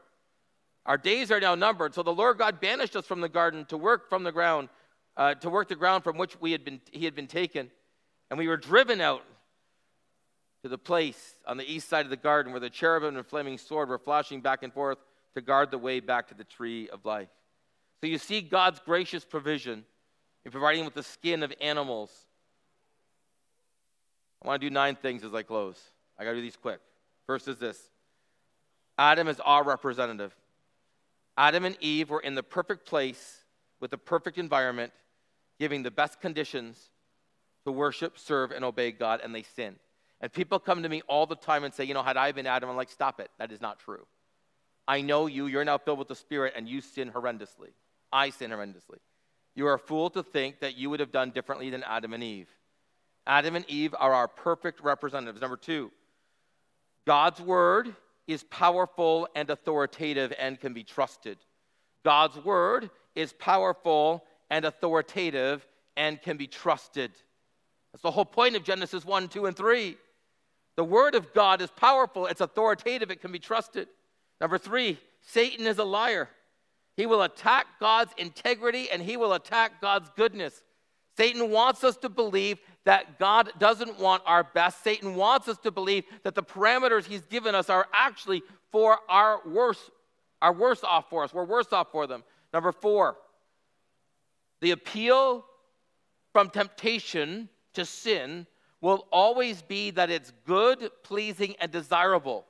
Our 0.85 0.97
days 0.97 1.31
are 1.31 1.39
now 1.39 1.55
numbered. 1.55 1.93
So 1.93 2.03
the 2.03 2.13
Lord 2.13 2.37
God 2.37 2.59
banished 2.59 2.95
us 2.95 3.05
from 3.05 3.21
the 3.21 3.29
garden 3.29 3.65
to 3.65 3.77
work 3.77 4.09
from 4.09 4.23
the 4.23 4.31
ground, 4.31 4.69
uh, 5.15 5.35
to 5.35 5.49
work 5.49 5.69
the 5.69 5.75
ground 5.75 6.03
from 6.03 6.17
which 6.17 6.39
we 6.41 6.51
had 6.51 6.65
been, 6.65 6.81
he 6.91 7.05
had 7.05 7.15
been 7.15 7.27
taken. 7.27 7.69
And 8.29 8.37
we 8.37 8.47
were 8.47 8.57
driven 8.57 8.99
out 8.99 9.23
to 10.63 10.69
the 10.69 10.77
place 10.77 11.35
on 11.47 11.57
the 11.57 11.69
east 11.69 11.89
side 11.89 12.05
of 12.05 12.09
the 12.09 12.17
garden 12.17 12.51
where 12.51 12.59
the 12.59 12.69
cherubim 12.69 13.17
and 13.17 13.25
flaming 13.25 13.57
sword 13.57 13.89
were 13.89 13.97
flashing 13.97 14.41
back 14.41 14.63
and 14.63 14.73
forth 14.73 14.99
to 15.35 15.41
guard 15.41 15.71
the 15.71 15.77
way 15.77 15.99
back 15.99 16.27
to 16.27 16.35
the 16.35 16.43
tree 16.43 16.89
of 16.89 17.05
life. 17.05 17.29
So 18.01 18.07
you 18.07 18.17
see 18.17 18.41
God's 18.41 18.79
gracious 18.79 19.25
provision 19.25 19.85
in 20.45 20.51
providing 20.51 20.85
with 20.85 20.93
the 20.93 21.03
skin 21.03 21.43
of 21.43 21.53
animals. 21.61 22.11
I 24.43 24.47
want 24.47 24.61
to 24.61 24.67
do 24.67 24.73
nine 24.73 24.95
things 24.95 25.23
as 25.23 25.33
I 25.33 25.43
close. 25.43 25.79
I 26.17 26.23
got 26.23 26.31
to 26.31 26.37
do 26.37 26.41
these 26.41 26.57
quick. 26.57 26.79
First 27.27 27.47
is 27.47 27.57
this 27.57 27.89
Adam 28.97 29.27
is 29.27 29.39
our 29.39 29.63
representative. 29.63 30.35
Adam 31.37 31.65
and 31.65 31.77
Eve 31.79 32.09
were 32.09 32.19
in 32.19 32.35
the 32.35 32.43
perfect 32.43 32.85
place 32.85 33.39
with 33.79 33.89
the 33.89 33.97
perfect 33.97 34.37
environment, 34.37 34.91
giving 35.59 35.81
the 35.81 35.91
best 35.91 36.19
conditions 36.19 36.89
to 37.65 37.71
worship, 37.71 38.17
serve, 38.17 38.51
and 38.51 38.65
obey 38.65 38.91
God, 38.91 39.21
and 39.23 39.33
they 39.33 39.43
sinned. 39.43 39.77
And 40.21 40.31
people 40.31 40.59
come 40.59 40.83
to 40.83 40.89
me 40.89 41.01
all 41.07 41.25
the 41.25 41.35
time 41.35 41.63
and 41.63 41.73
say, 41.73 41.83
you 41.83 41.93
know, 41.93 42.03
had 42.03 42.15
I 42.15 42.31
been 42.31 42.47
Adam, 42.47 42.69
I'm 42.69 42.75
like, 42.75 42.91
stop 42.91 43.19
it. 43.19 43.29
That 43.39 43.51
is 43.51 43.59
not 43.59 43.79
true. 43.79 44.05
I 44.87 45.01
know 45.01 45.25
you. 45.25 45.47
You're 45.47 45.65
now 45.65 45.79
filled 45.79 45.99
with 45.99 46.07
the 46.07 46.15
Spirit, 46.15 46.53
and 46.55 46.69
you 46.69 46.79
sin 46.81 47.11
horrendously. 47.11 47.69
I 48.13 48.29
sin 48.29 48.51
horrendously. 48.51 48.99
You 49.55 49.67
are 49.67 49.73
a 49.73 49.79
fool 49.79 50.09
to 50.11 50.23
think 50.23 50.59
that 50.59 50.77
you 50.77 50.89
would 50.89 50.99
have 50.99 51.11
done 51.11 51.31
differently 51.31 51.69
than 51.69 51.83
Adam 51.83 52.13
and 52.13 52.23
Eve. 52.23 52.49
Adam 53.25 53.55
and 53.55 53.65
Eve 53.67 53.93
are 53.97 54.13
our 54.13 54.27
perfect 54.27 54.81
representatives. 54.81 55.41
Number 55.41 55.57
two, 55.57 55.91
God's 57.05 57.41
word 57.41 57.95
is 58.27 58.43
powerful 58.43 59.27
and 59.35 59.49
authoritative 59.49 60.33
and 60.39 60.59
can 60.59 60.73
be 60.73 60.83
trusted. 60.83 61.37
God's 62.03 62.37
word 62.37 62.89
is 63.15 63.33
powerful 63.33 64.23
and 64.49 64.65
authoritative 64.65 65.65
and 65.97 66.21
can 66.21 66.37
be 66.37 66.47
trusted. 66.47 67.11
That's 67.91 68.03
the 68.03 68.11
whole 68.11 68.25
point 68.25 68.55
of 68.55 68.63
Genesis 68.63 69.03
1, 69.03 69.27
2, 69.27 69.47
and 69.47 69.55
3. 69.55 69.97
The 70.75 70.83
word 70.83 71.15
of 71.15 71.33
God 71.33 71.61
is 71.61 71.69
powerful, 71.71 72.27
it's 72.27 72.41
authoritative, 72.41 73.11
it 73.11 73.21
can 73.21 73.31
be 73.31 73.39
trusted. 73.39 73.87
Number 74.39 74.57
three, 74.57 74.97
Satan 75.21 75.67
is 75.67 75.77
a 75.77 75.83
liar. 75.83 76.29
He 76.97 77.05
will 77.05 77.21
attack 77.21 77.67
God's 77.79 78.13
integrity 78.17 78.89
and 78.89 79.01
he 79.01 79.17
will 79.17 79.33
attack 79.33 79.81
God's 79.81 80.09
goodness. 80.15 80.63
Satan 81.17 81.51
wants 81.51 81.83
us 81.83 81.97
to 81.97 82.09
believe 82.09 82.57
that 82.85 83.19
God 83.19 83.51
doesn't 83.59 83.99
want 83.99 84.23
our 84.25 84.43
best. 84.43 84.83
Satan 84.83 85.15
wants 85.15 85.47
us 85.47 85.57
to 85.59 85.71
believe 85.71 86.03
that 86.23 86.35
the 86.35 86.43
parameters 86.43 87.05
he's 87.05 87.25
given 87.25 87.53
us 87.53 87.69
are 87.69 87.87
actually 87.93 88.41
for 88.71 88.97
our 89.09 89.41
worse, 89.47 89.91
are 90.41 90.53
worse 90.53 90.83
off 90.83 91.09
for 91.09 91.23
us. 91.23 91.33
We're 91.33 91.45
worse 91.45 91.71
off 91.71 91.91
for 91.91 92.07
them. 92.07 92.23
Number 92.53 92.71
four, 92.71 93.17
the 94.61 94.71
appeal 94.71 95.45
from 96.33 96.49
temptation 96.49 97.49
to 97.73 97.85
sin 97.85 98.47
will 98.81 99.07
always 99.11 99.61
be 99.61 99.91
that 99.91 100.09
it's 100.09 100.33
good, 100.45 100.89
pleasing, 101.03 101.55
and 101.61 101.71
desirable. 101.71 102.45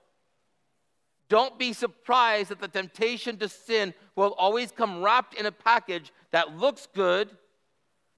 Don't 1.28 1.60
be 1.60 1.74
surprised 1.74 2.50
that 2.50 2.60
the 2.60 2.68
temptation 2.68 3.38
to 3.38 3.48
sin 3.48 3.94
will 4.16 4.34
always 4.38 4.72
come 4.72 5.02
wrapped 5.02 5.34
in 5.34 5.46
a 5.46 5.52
package 5.52 6.12
that 6.32 6.58
looks 6.58 6.88
good, 6.94 7.30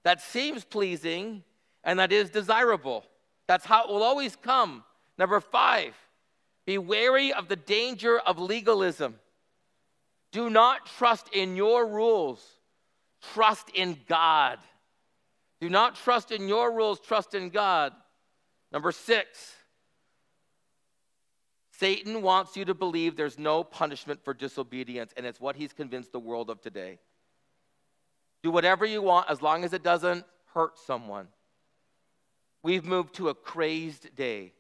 that 0.04 0.22
seems 0.22 0.64
pleasing, 0.64 1.44
and 1.84 2.00
that 2.00 2.12
is 2.12 2.30
desirable. 2.30 3.04
That's 3.48 3.66
how 3.66 3.84
it 3.84 3.90
will 3.90 4.04
always 4.04 4.36
come. 4.36 4.84
Number 5.18 5.40
five, 5.40 5.94
be 6.66 6.78
wary 6.78 7.34
of 7.34 7.48
the 7.50 7.56
danger 7.56 8.20
of 8.20 8.40
legalism. 8.40 9.16
Do 10.32 10.50
not 10.50 10.86
trust 10.98 11.30
in 11.34 11.56
your 11.56 11.86
rules, 11.86 12.44
trust 13.34 13.70
in 13.76 13.98
God. 14.08 14.60
Do 15.62 15.70
not 15.70 15.96
trust 15.96 16.32
in 16.32 16.48
your 16.48 16.74
rules, 16.74 17.00
trust 17.00 17.36
in 17.36 17.50
God. 17.50 17.94
Number 18.74 18.92
six, 18.92 19.54
Satan 21.70 22.24
wants 22.24 22.58
you 22.58 22.66
to 22.66 22.74
believe 22.74 23.16
there's 23.16 23.38
no 23.38 23.64
punishment 23.64 24.24
for 24.24 24.34
disobedience, 24.34 25.14
and 25.16 25.28
it's 25.28 25.40
what 25.40 25.56
he's 25.56 25.74
convinced 25.74 26.12
the 26.12 26.20
world 26.20 26.50
of 26.50 26.60
today. 26.60 26.98
Do 28.42 28.50
whatever 28.50 28.86
you 28.86 29.02
want 29.02 29.30
as 29.30 29.44
long 29.44 29.64
as 29.64 29.74
it 29.74 29.84
doesn't 29.84 30.26
hurt 30.54 30.80
someone. 30.80 31.28
We've 32.64 32.84
moved 32.84 33.14
to 33.16 33.30
a 33.30 33.36
crazed 33.36 34.16
day 34.16 34.54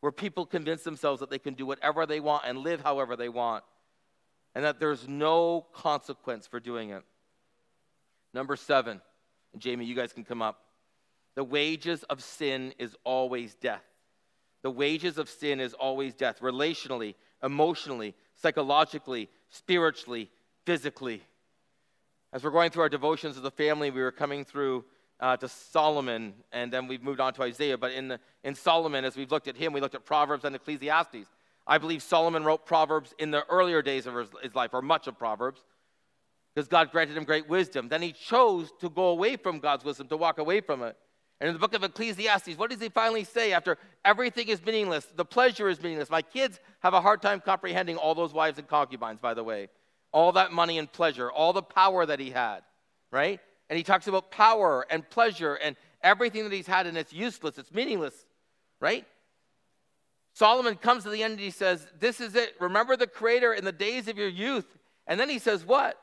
where 0.00 0.12
people 0.12 0.46
convince 0.46 0.84
themselves 0.84 1.20
that 1.20 1.30
they 1.30 1.38
can 1.38 1.54
do 1.54 1.66
whatever 1.66 2.06
they 2.06 2.20
want 2.20 2.44
and 2.46 2.58
live 2.58 2.82
however 2.82 3.16
they 3.16 3.28
want, 3.28 3.64
and 4.54 4.64
that 4.64 4.78
there's 4.78 5.08
no 5.08 5.66
consequence 5.72 6.46
for 6.46 6.60
doing 6.60 6.90
it. 6.90 7.02
Number 8.32 8.54
seven, 8.54 9.00
and 9.52 9.60
Jamie, 9.60 9.86
you 9.86 9.94
guys 9.94 10.12
can 10.12 10.24
come 10.24 10.40
up. 10.40 10.65
The 11.36 11.44
wages 11.44 12.02
of 12.04 12.22
sin 12.22 12.74
is 12.78 12.96
always 13.04 13.54
death. 13.54 13.84
The 14.62 14.70
wages 14.70 15.18
of 15.18 15.28
sin 15.28 15.60
is 15.60 15.74
always 15.74 16.14
death, 16.14 16.40
relationally, 16.40 17.14
emotionally, 17.42 18.14
psychologically, 18.34 19.28
spiritually, 19.48 20.30
physically. 20.64 21.22
As 22.32 22.42
we're 22.42 22.50
going 22.50 22.70
through 22.70 22.82
our 22.82 22.88
devotions 22.88 23.36
as 23.36 23.44
a 23.44 23.50
family, 23.50 23.90
we 23.90 24.00
were 24.00 24.10
coming 24.10 24.44
through 24.44 24.84
uh, 25.20 25.36
to 25.36 25.48
Solomon, 25.48 26.34
and 26.52 26.72
then 26.72 26.88
we've 26.88 27.02
moved 27.02 27.20
on 27.20 27.32
to 27.34 27.42
Isaiah. 27.42 27.78
But 27.78 27.92
in, 27.92 28.08
the, 28.08 28.20
in 28.42 28.54
Solomon, 28.54 29.04
as 29.04 29.16
we've 29.16 29.30
looked 29.30 29.46
at 29.46 29.56
him, 29.56 29.72
we 29.72 29.80
looked 29.80 29.94
at 29.94 30.04
Proverbs 30.04 30.44
and 30.44 30.56
Ecclesiastes. 30.56 31.28
I 31.66 31.78
believe 31.78 32.02
Solomon 32.02 32.44
wrote 32.44 32.66
Proverbs 32.66 33.14
in 33.18 33.30
the 33.30 33.44
earlier 33.46 33.82
days 33.82 34.06
of 34.06 34.14
his, 34.14 34.28
his 34.42 34.54
life, 34.54 34.70
or 34.72 34.82
much 34.82 35.06
of 35.06 35.18
Proverbs 35.18 35.60
because 36.56 36.68
God 36.68 36.90
granted 36.90 37.18
him 37.18 37.24
great 37.24 37.46
wisdom. 37.50 37.90
Then 37.90 38.00
he 38.00 38.12
chose 38.12 38.72
to 38.80 38.88
go 38.88 39.08
away 39.08 39.36
from 39.36 39.58
God's 39.58 39.84
wisdom, 39.84 40.08
to 40.08 40.16
walk 40.16 40.38
away 40.38 40.62
from 40.62 40.82
it. 40.82 40.96
And 41.40 41.48
in 41.48 41.54
the 41.54 41.58
book 41.58 41.74
of 41.74 41.84
Ecclesiastes, 41.84 42.56
what 42.56 42.70
does 42.70 42.80
he 42.80 42.88
finally 42.88 43.24
say 43.24 43.52
after 43.52 43.76
everything 44.04 44.48
is 44.48 44.64
meaningless? 44.64 45.06
The 45.16 45.24
pleasure 45.24 45.68
is 45.68 45.82
meaningless. 45.82 46.08
My 46.08 46.22
kids 46.22 46.58
have 46.80 46.94
a 46.94 47.00
hard 47.00 47.20
time 47.20 47.40
comprehending 47.40 47.96
all 47.96 48.14
those 48.14 48.32
wives 48.32 48.58
and 48.58 48.66
concubines, 48.66 49.20
by 49.20 49.34
the 49.34 49.44
way. 49.44 49.68
All 50.12 50.32
that 50.32 50.52
money 50.52 50.78
and 50.78 50.90
pleasure, 50.90 51.30
all 51.30 51.52
the 51.52 51.62
power 51.62 52.06
that 52.06 52.20
he 52.20 52.30
had, 52.30 52.60
right? 53.10 53.38
And 53.68 53.76
he 53.76 53.82
talks 53.82 54.06
about 54.06 54.30
power 54.30 54.86
and 54.88 55.08
pleasure 55.10 55.54
and 55.54 55.76
everything 56.02 56.44
that 56.44 56.52
he's 56.52 56.66
had, 56.66 56.86
and 56.86 56.96
it's 56.96 57.12
useless, 57.12 57.58
it's 57.58 57.72
meaningless, 57.72 58.14
right? 58.80 59.04
Solomon 60.32 60.76
comes 60.76 61.02
to 61.04 61.10
the 61.10 61.22
end 61.22 61.32
and 61.32 61.40
he 61.40 61.50
says, 61.50 61.86
This 61.98 62.20
is 62.20 62.34
it. 62.34 62.54
Remember 62.60 62.96
the 62.96 63.06
Creator 63.06 63.54
in 63.54 63.64
the 63.64 63.72
days 63.72 64.08
of 64.08 64.16
your 64.16 64.28
youth. 64.28 64.66
And 65.06 65.18
then 65.18 65.28
he 65.28 65.38
says, 65.38 65.64
What? 65.64 65.98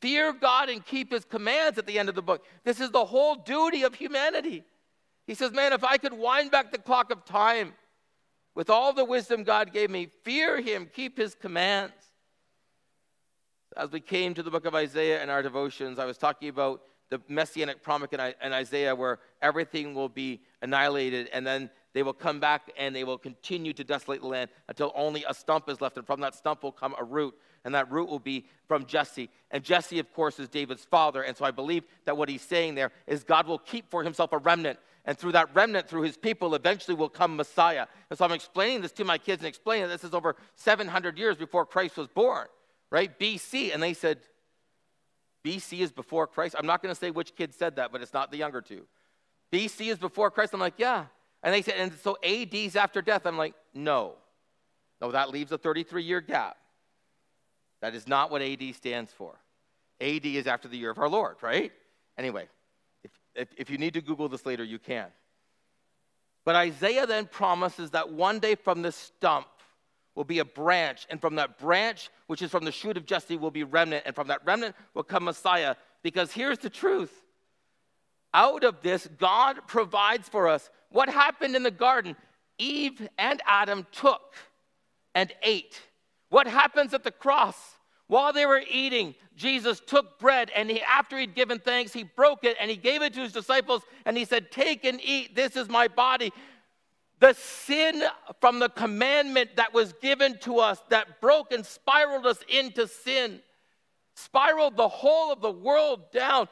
Fear 0.00 0.34
God 0.34 0.68
and 0.68 0.84
keep 0.84 1.12
his 1.12 1.24
commands 1.24 1.78
at 1.78 1.86
the 1.86 1.98
end 1.98 2.08
of 2.08 2.14
the 2.14 2.22
book. 2.22 2.44
This 2.64 2.80
is 2.80 2.90
the 2.90 3.04
whole 3.04 3.34
duty 3.34 3.82
of 3.82 3.94
humanity. 3.94 4.64
He 5.26 5.34
says, 5.34 5.52
Man, 5.52 5.72
if 5.72 5.84
I 5.84 5.96
could 5.96 6.12
wind 6.12 6.50
back 6.50 6.70
the 6.70 6.78
clock 6.78 7.10
of 7.10 7.24
time 7.24 7.72
with 8.54 8.70
all 8.70 8.92
the 8.92 9.04
wisdom 9.04 9.42
God 9.42 9.72
gave 9.72 9.90
me, 9.90 10.08
fear 10.22 10.60
him, 10.60 10.88
keep 10.92 11.16
his 11.18 11.34
commands. 11.34 11.94
As 13.76 13.90
we 13.90 14.00
came 14.00 14.34
to 14.34 14.42
the 14.42 14.50
book 14.50 14.64
of 14.64 14.74
Isaiah 14.74 15.22
in 15.22 15.28
our 15.30 15.42
devotions, 15.42 15.98
I 15.98 16.04
was 16.04 16.16
talking 16.16 16.48
about 16.48 16.82
the 17.10 17.20
messianic 17.28 17.82
promise 17.82 18.08
in 18.12 18.52
Isaiah 18.52 18.94
where 18.94 19.18
everything 19.40 19.94
will 19.94 20.08
be 20.08 20.40
annihilated 20.62 21.28
and 21.32 21.46
then 21.46 21.70
they 21.96 22.02
will 22.02 22.12
come 22.12 22.40
back 22.40 22.70
and 22.76 22.94
they 22.94 23.04
will 23.04 23.16
continue 23.16 23.72
to 23.72 23.82
desolate 23.82 24.20
the 24.20 24.26
land 24.26 24.50
until 24.68 24.92
only 24.94 25.24
a 25.26 25.32
stump 25.32 25.66
is 25.70 25.80
left. 25.80 25.96
And 25.96 26.06
from 26.06 26.20
that 26.20 26.34
stump 26.34 26.62
will 26.62 26.70
come 26.70 26.94
a 26.98 27.02
root, 27.02 27.34
and 27.64 27.74
that 27.74 27.90
root 27.90 28.10
will 28.10 28.18
be 28.18 28.44
from 28.68 28.84
Jesse. 28.84 29.30
And 29.50 29.64
Jesse, 29.64 29.98
of 29.98 30.12
course, 30.12 30.38
is 30.38 30.50
David's 30.50 30.84
father. 30.84 31.22
And 31.22 31.34
so 31.34 31.46
I 31.46 31.52
believe 31.52 31.84
that 32.04 32.14
what 32.14 32.28
he's 32.28 32.42
saying 32.42 32.74
there 32.74 32.92
is 33.06 33.24
God 33.24 33.46
will 33.46 33.58
keep 33.58 33.90
for 33.90 34.04
himself 34.04 34.34
a 34.34 34.36
remnant. 34.36 34.78
And 35.06 35.16
through 35.16 35.32
that 35.32 35.54
remnant, 35.54 35.88
through 35.88 36.02
his 36.02 36.18
people, 36.18 36.54
eventually 36.54 36.94
will 36.94 37.08
come 37.08 37.34
Messiah. 37.34 37.86
And 38.10 38.18
so 38.18 38.26
I'm 38.26 38.32
explaining 38.32 38.82
this 38.82 38.92
to 38.92 39.04
my 39.06 39.16
kids 39.16 39.40
and 39.40 39.48
explaining 39.48 39.88
this 39.88 40.04
is 40.04 40.12
over 40.12 40.36
700 40.56 41.16
years 41.16 41.38
before 41.38 41.64
Christ 41.64 41.96
was 41.96 42.08
born, 42.08 42.46
right? 42.90 43.18
BC. 43.18 43.72
And 43.72 43.82
they 43.82 43.94
said, 43.94 44.18
BC 45.42 45.78
is 45.78 45.92
before 45.92 46.26
Christ. 46.26 46.56
I'm 46.58 46.66
not 46.66 46.82
going 46.82 46.94
to 46.94 47.00
say 47.00 47.10
which 47.10 47.34
kid 47.34 47.54
said 47.54 47.76
that, 47.76 47.90
but 47.90 48.02
it's 48.02 48.12
not 48.12 48.30
the 48.30 48.36
younger 48.36 48.60
two. 48.60 48.86
BC 49.50 49.90
is 49.90 49.96
before 49.96 50.30
Christ. 50.30 50.52
I'm 50.52 50.60
like, 50.60 50.74
yeah. 50.76 51.06
And 51.46 51.54
they 51.54 51.62
said, 51.62 51.74
and 51.78 51.92
so 52.02 52.18
AD's 52.24 52.74
after 52.74 53.00
death. 53.00 53.24
I'm 53.24 53.38
like, 53.38 53.54
no. 53.72 54.14
No, 55.00 55.12
that 55.12 55.30
leaves 55.30 55.52
a 55.52 55.58
33 55.58 56.02
year 56.02 56.20
gap. 56.20 56.56
That 57.80 57.94
is 57.94 58.08
not 58.08 58.32
what 58.32 58.42
AD 58.42 58.74
stands 58.74 59.12
for. 59.12 59.38
AD 60.00 60.26
is 60.26 60.48
after 60.48 60.66
the 60.66 60.76
year 60.76 60.90
of 60.90 60.98
our 60.98 61.08
Lord, 61.08 61.36
right? 61.42 61.70
Anyway, 62.18 62.48
if, 63.04 63.12
if, 63.36 63.48
if 63.56 63.70
you 63.70 63.78
need 63.78 63.94
to 63.94 64.00
Google 64.00 64.28
this 64.28 64.44
later, 64.44 64.64
you 64.64 64.80
can. 64.80 65.06
But 66.44 66.56
Isaiah 66.56 67.06
then 67.06 67.26
promises 67.26 67.92
that 67.92 68.10
one 68.10 68.40
day 68.40 68.56
from 68.56 68.82
this 68.82 68.96
stump 68.96 69.46
will 70.16 70.24
be 70.24 70.40
a 70.40 70.44
branch, 70.44 71.06
and 71.10 71.20
from 71.20 71.36
that 71.36 71.58
branch, 71.58 72.10
which 72.26 72.42
is 72.42 72.50
from 72.50 72.64
the 72.64 72.72
shoot 72.72 72.96
of 72.96 73.06
Jesse, 73.06 73.36
will 73.36 73.52
be 73.52 73.62
remnant, 73.62 74.02
and 74.04 74.16
from 74.16 74.26
that 74.28 74.44
remnant 74.44 74.74
will 74.94 75.04
come 75.04 75.24
Messiah. 75.24 75.76
Because 76.02 76.32
here's 76.32 76.58
the 76.58 76.70
truth 76.70 77.22
out 78.36 78.62
of 78.62 78.82
this, 78.82 79.08
God 79.18 79.66
provides 79.66 80.28
for 80.28 80.46
us 80.46 80.68
what 80.90 81.08
happened 81.08 81.56
in 81.56 81.62
the 81.62 81.70
garden? 81.70 82.14
Eve 82.58 83.08
and 83.18 83.42
Adam 83.46 83.86
took 83.90 84.34
and 85.14 85.32
ate. 85.42 85.80
What 86.28 86.46
happens 86.46 86.92
at 86.94 87.02
the 87.02 87.10
cross? 87.10 87.56
While 88.08 88.32
they 88.32 88.46
were 88.46 88.62
eating, 88.70 89.14
Jesus 89.36 89.80
took 89.84 90.18
bread 90.18 90.50
and 90.54 90.70
he, 90.70 90.82
after 90.82 91.18
he'd 91.18 91.34
given 91.34 91.58
thanks, 91.58 91.92
he 91.92 92.04
broke 92.04 92.44
it 92.44 92.56
and 92.60 92.70
he 92.70 92.76
gave 92.76 93.02
it 93.02 93.14
to 93.14 93.20
his 93.20 93.32
disciples 93.32 93.82
and 94.04 94.16
he 94.16 94.24
said, 94.24 94.52
Take 94.52 94.84
and 94.84 95.00
eat, 95.02 95.34
this 95.34 95.56
is 95.56 95.68
my 95.68 95.88
body. 95.88 96.32
The 97.18 97.32
sin 97.32 98.04
from 98.40 98.58
the 98.58 98.68
commandment 98.68 99.56
that 99.56 99.72
was 99.72 99.94
given 99.94 100.38
to 100.40 100.58
us 100.58 100.80
that 100.90 101.20
broke 101.22 101.52
and 101.52 101.64
spiraled 101.64 102.26
us 102.26 102.38
into 102.48 102.86
sin, 102.86 103.40
spiraled 104.14 104.76
the 104.76 104.88
whole 104.88 105.32
of 105.32 105.40
the 105.40 105.50
world 105.50 106.12
down, 106.12 106.48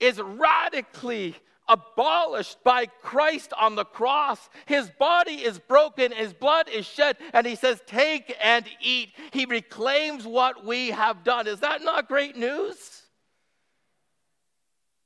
is 0.00 0.20
radically 0.20 1.36
abolished 1.68 2.62
by 2.64 2.86
Christ 2.86 3.52
on 3.58 3.74
the 3.74 3.84
cross. 3.84 4.48
His 4.66 4.90
body 4.98 5.34
is 5.34 5.58
broken, 5.58 6.12
his 6.12 6.32
blood 6.32 6.68
is 6.68 6.86
shed, 6.86 7.16
and 7.32 7.46
he 7.46 7.54
says, 7.54 7.80
Take 7.86 8.34
and 8.42 8.64
eat. 8.80 9.10
He 9.32 9.44
reclaims 9.44 10.26
what 10.26 10.64
we 10.64 10.88
have 10.88 11.24
done. 11.24 11.46
Is 11.46 11.60
that 11.60 11.82
not 11.82 12.08
great 12.08 12.36
news? 12.36 13.02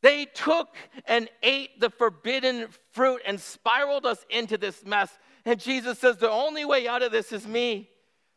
They 0.03 0.25
took 0.27 0.69
and 1.07 1.29
ate 1.43 1.79
the 1.81 1.91
forbidden 1.91 2.69
fruit 2.91 3.23
and 3.25 3.41
spiraled 3.41 4.05
us 4.05 4.25
into 4.31 4.59
this 4.59 4.85
mess. 4.85 5.17
And 5.45 5.61
Jesus 5.61 5.99
says, 5.99 6.17
The 6.17 6.31
only 6.31 6.65
way 6.65 6.89
out 6.89 7.03
of 7.03 7.13
this 7.13 7.33
is 7.33 7.47
me. 7.47 7.89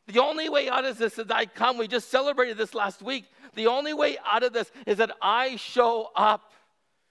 The 0.07 0.21
only 0.21 0.49
way 0.49 0.69
out 0.69 0.85
of 0.85 0.97
this 0.97 1.17
is 1.17 1.31
I 1.31 1.45
come. 1.45 1.77
We 1.77 1.87
just 1.87 2.09
celebrated 2.09 2.57
this 2.57 2.75
last 2.75 3.01
week. 3.01 3.25
The 3.55 3.67
only 3.67 3.93
way 3.93 4.17
out 4.25 4.43
of 4.43 4.53
this 4.53 4.71
is 4.85 4.97
that 4.97 5.11
I 5.21 5.55
show 5.55 6.11
up 6.15 6.51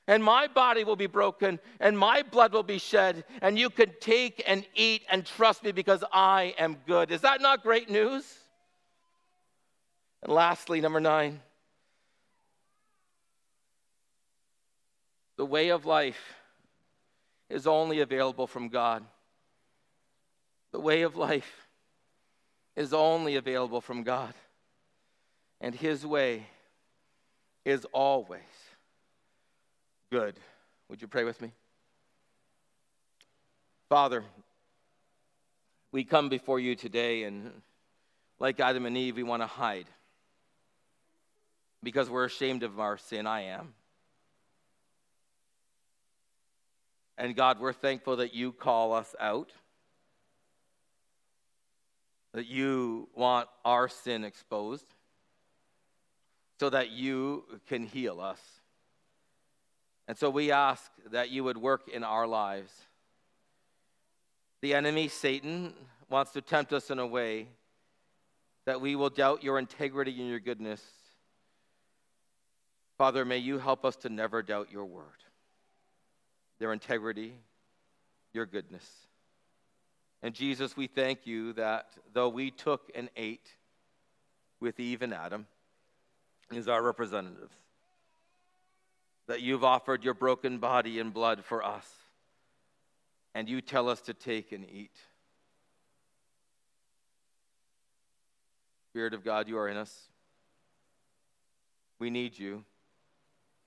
and 0.07 0.23
my 0.23 0.47
body 0.47 0.85
will 0.85 0.97
be 0.97 1.07
broken, 1.07 1.59
and 1.81 1.99
my 1.99 2.23
blood 2.23 2.53
will 2.53 2.63
be 2.63 2.79
shed, 2.79 3.25
and 3.41 3.59
you 3.59 3.71
can 3.71 3.91
take 4.01 4.43
and 4.47 4.67
eat 4.75 5.03
and 5.11 5.25
trust 5.25 5.65
me 5.65 5.73
because 5.73 6.05
I 6.13 6.55
am 6.59 6.77
good. 6.87 7.11
Is 7.11 7.23
that 7.23 7.41
not 7.41 7.63
great 7.63 7.89
news? 7.89 8.39
And 10.23 10.33
lastly, 10.33 10.83
number 10.83 11.01
nine, 11.01 11.41
the 15.37 15.47
way 15.47 15.71
of 15.71 15.87
life 15.87 16.35
is 17.49 17.67
only 17.67 18.01
available 18.01 18.47
from 18.47 18.69
God. 18.69 19.05
The 20.73 20.81
way 20.81 21.03
of 21.03 21.17
life 21.17 21.64
is 22.77 22.93
only 22.93 23.37
available 23.37 23.81
from 23.81 24.03
God, 24.03 24.35
and 25.61 25.75
His 25.75 26.05
way 26.05 26.47
is 27.65 27.85
always 27.93 28.41
good. 30.11 30.35
Would 30.89 31.01
you 31.01 31.09
pray 31.09 31.25
with 31.25 31.41
me? 31.41 31.53
Father, 33.89 34.25
we 35.93 36.05
come 36.05 36.29
before 36.29 36.59
you 36.59 36.75
today, 36.75 37.25
and 37.25 37.51
like 38.39 38.59
Adam 38.61 38.87
and 38.87 38.97
Eve, 38.97 39.17
we 39.17 39.23
want 39.23 39.43
to 39.43 39.47
hide 39.47 39.87
because 41.83 42.11
we're 42.11 42.25
ashamed 42.25 42.63
of 42.63 42.81
our 42.81 42.99
sin. 42.99 43.27
I 43.27 43.43
am. 43.43 43.75
And 47.17 47.37
God, 47.37 47.61
we're 47.61 47.73
thankful 47.73 48.17
that 48.17 48.35
you 48.35 48.51
call 48.51 48.93
us 48.93 49.15
out, 49.21 49.53
that 52.35 52.49
you 52.49 53.09
want 53.15 53.49
our 53.65 53.89
sin 53.89 54.25
exposed 54.25 54.87
so 56.59 56.69
that 56.69 56.91
you 56.91 57.45
can 57.69 57.87
heal 57.87 58.21
us. 58.21 58.41
And 60.09 60.19
so 60.19 60.29
we 60.29 60.51
ask 60.51 60.91
that 61.13 61.31
you 61.31 61.45
would 61.45 61.57
work 61.57 61.89
in 61.89 62.03
our 62.03 62.27
lives. 62.27 62.73
The 64.61 64.75
enemy, 64.75 65.09
Satan, 65.09 65.75
wants 66.11 66.33
to 66.33 66.43
tempt 66.43 66.73
us 66.73 66.91
in 66.91 66.99
a 66.99 67.07
way 67.07 67.47
that 68.67 68.81
we 68.81 68.97
will 68.97 69.11
doubt 69.11 69.45
your 69.45 69.59
integrity 69.59 70.19
and 70.21 70.29
your 70.29 70.41
goodness. 70.41 70.83
Father, 72.99 73.25
may 73.25 73.39
you 73.39 73.59
help 73.59 73.85
us 73.85 73.97
to 73.97 74.09
never 74.09 74.43
doubt 74.43 74.69
your 74.73 74.85
word, 74.85 75.05
their 76.59 76.73
integrity, 76.73 77.35
your 78.33 78.47
goodness. 78.47 79.04
And 80.25 80.35
Jesus, 80.35 80.75
we 80.75 80.87
thank 80.87 81.27
you 81.27 81.53
that 81.53 81.91
though 82.15 82.31
we 82.31 82.51
took 82.51 82.91
and 82.95 83.11
ate 83.15 83.47
with 84.59 84.81
Eve 84.81 85.03
and 85.03 85.13
Adam 85.13 85.47
as 86.51 86.67
our 86.67 86.83
representatives, 86.83 87.53
that 89.27 89.43
you've 89.43 89.65
offered 89.65 90.03
your 90.03 90.15
broken 90.15 90.57
body 90.57 90.99
and 90.99 91.13
blood 91.13 91.45
for 91.45 91.63
us, 91.63 91.87
and 93.35 93.51
you 93.51 93.61
tell 93.61 93.87
us 93.87 94.01
to 94.01 94.15
take 94.15 94.51
and 94.53 94.65
eat. 94.73 94.97
Spirit 98.93 99.13
of 99.13 99.27
God, 99.27 99.47
you 99.47 99.59
are 99.59 99.69
in 99.69 99.77
us. 99.77 99.95
We 101.99 102.09
need 102.09 102.39
you 102.39 102.65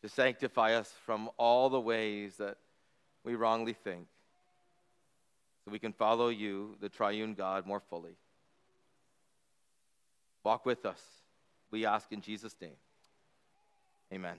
to 0.01 0.09
sanctify 0.09 0.73
us 0.73 0.91
from 1.05 1.29
all 1.37 1.69
the 1.69 1.79
ways 1.79 2.37
that 2.37 2.57
we 3.23 3.35
wrongly 3.35 3.73
think 3.73 4.07
so 5.67 5.71
we 5.71 5.79
can 5.79 5.91
follow 5.91 6.29
you, 6.29 6.77
the 6.79 6.87
triune 6.87 7.33
God, 7.33 7.65
more 7.65 7.81
fully. 7.89 8.15
Walk 10.41 10.65
with 10.65 10.85
us, 10.85 11.01
we 11.71 11.85
ask 11.85 12.09
in 12.13 12.21
Jesus' 12.21 12.55
name. 12.61 12.77
Amen. 14.13 14.37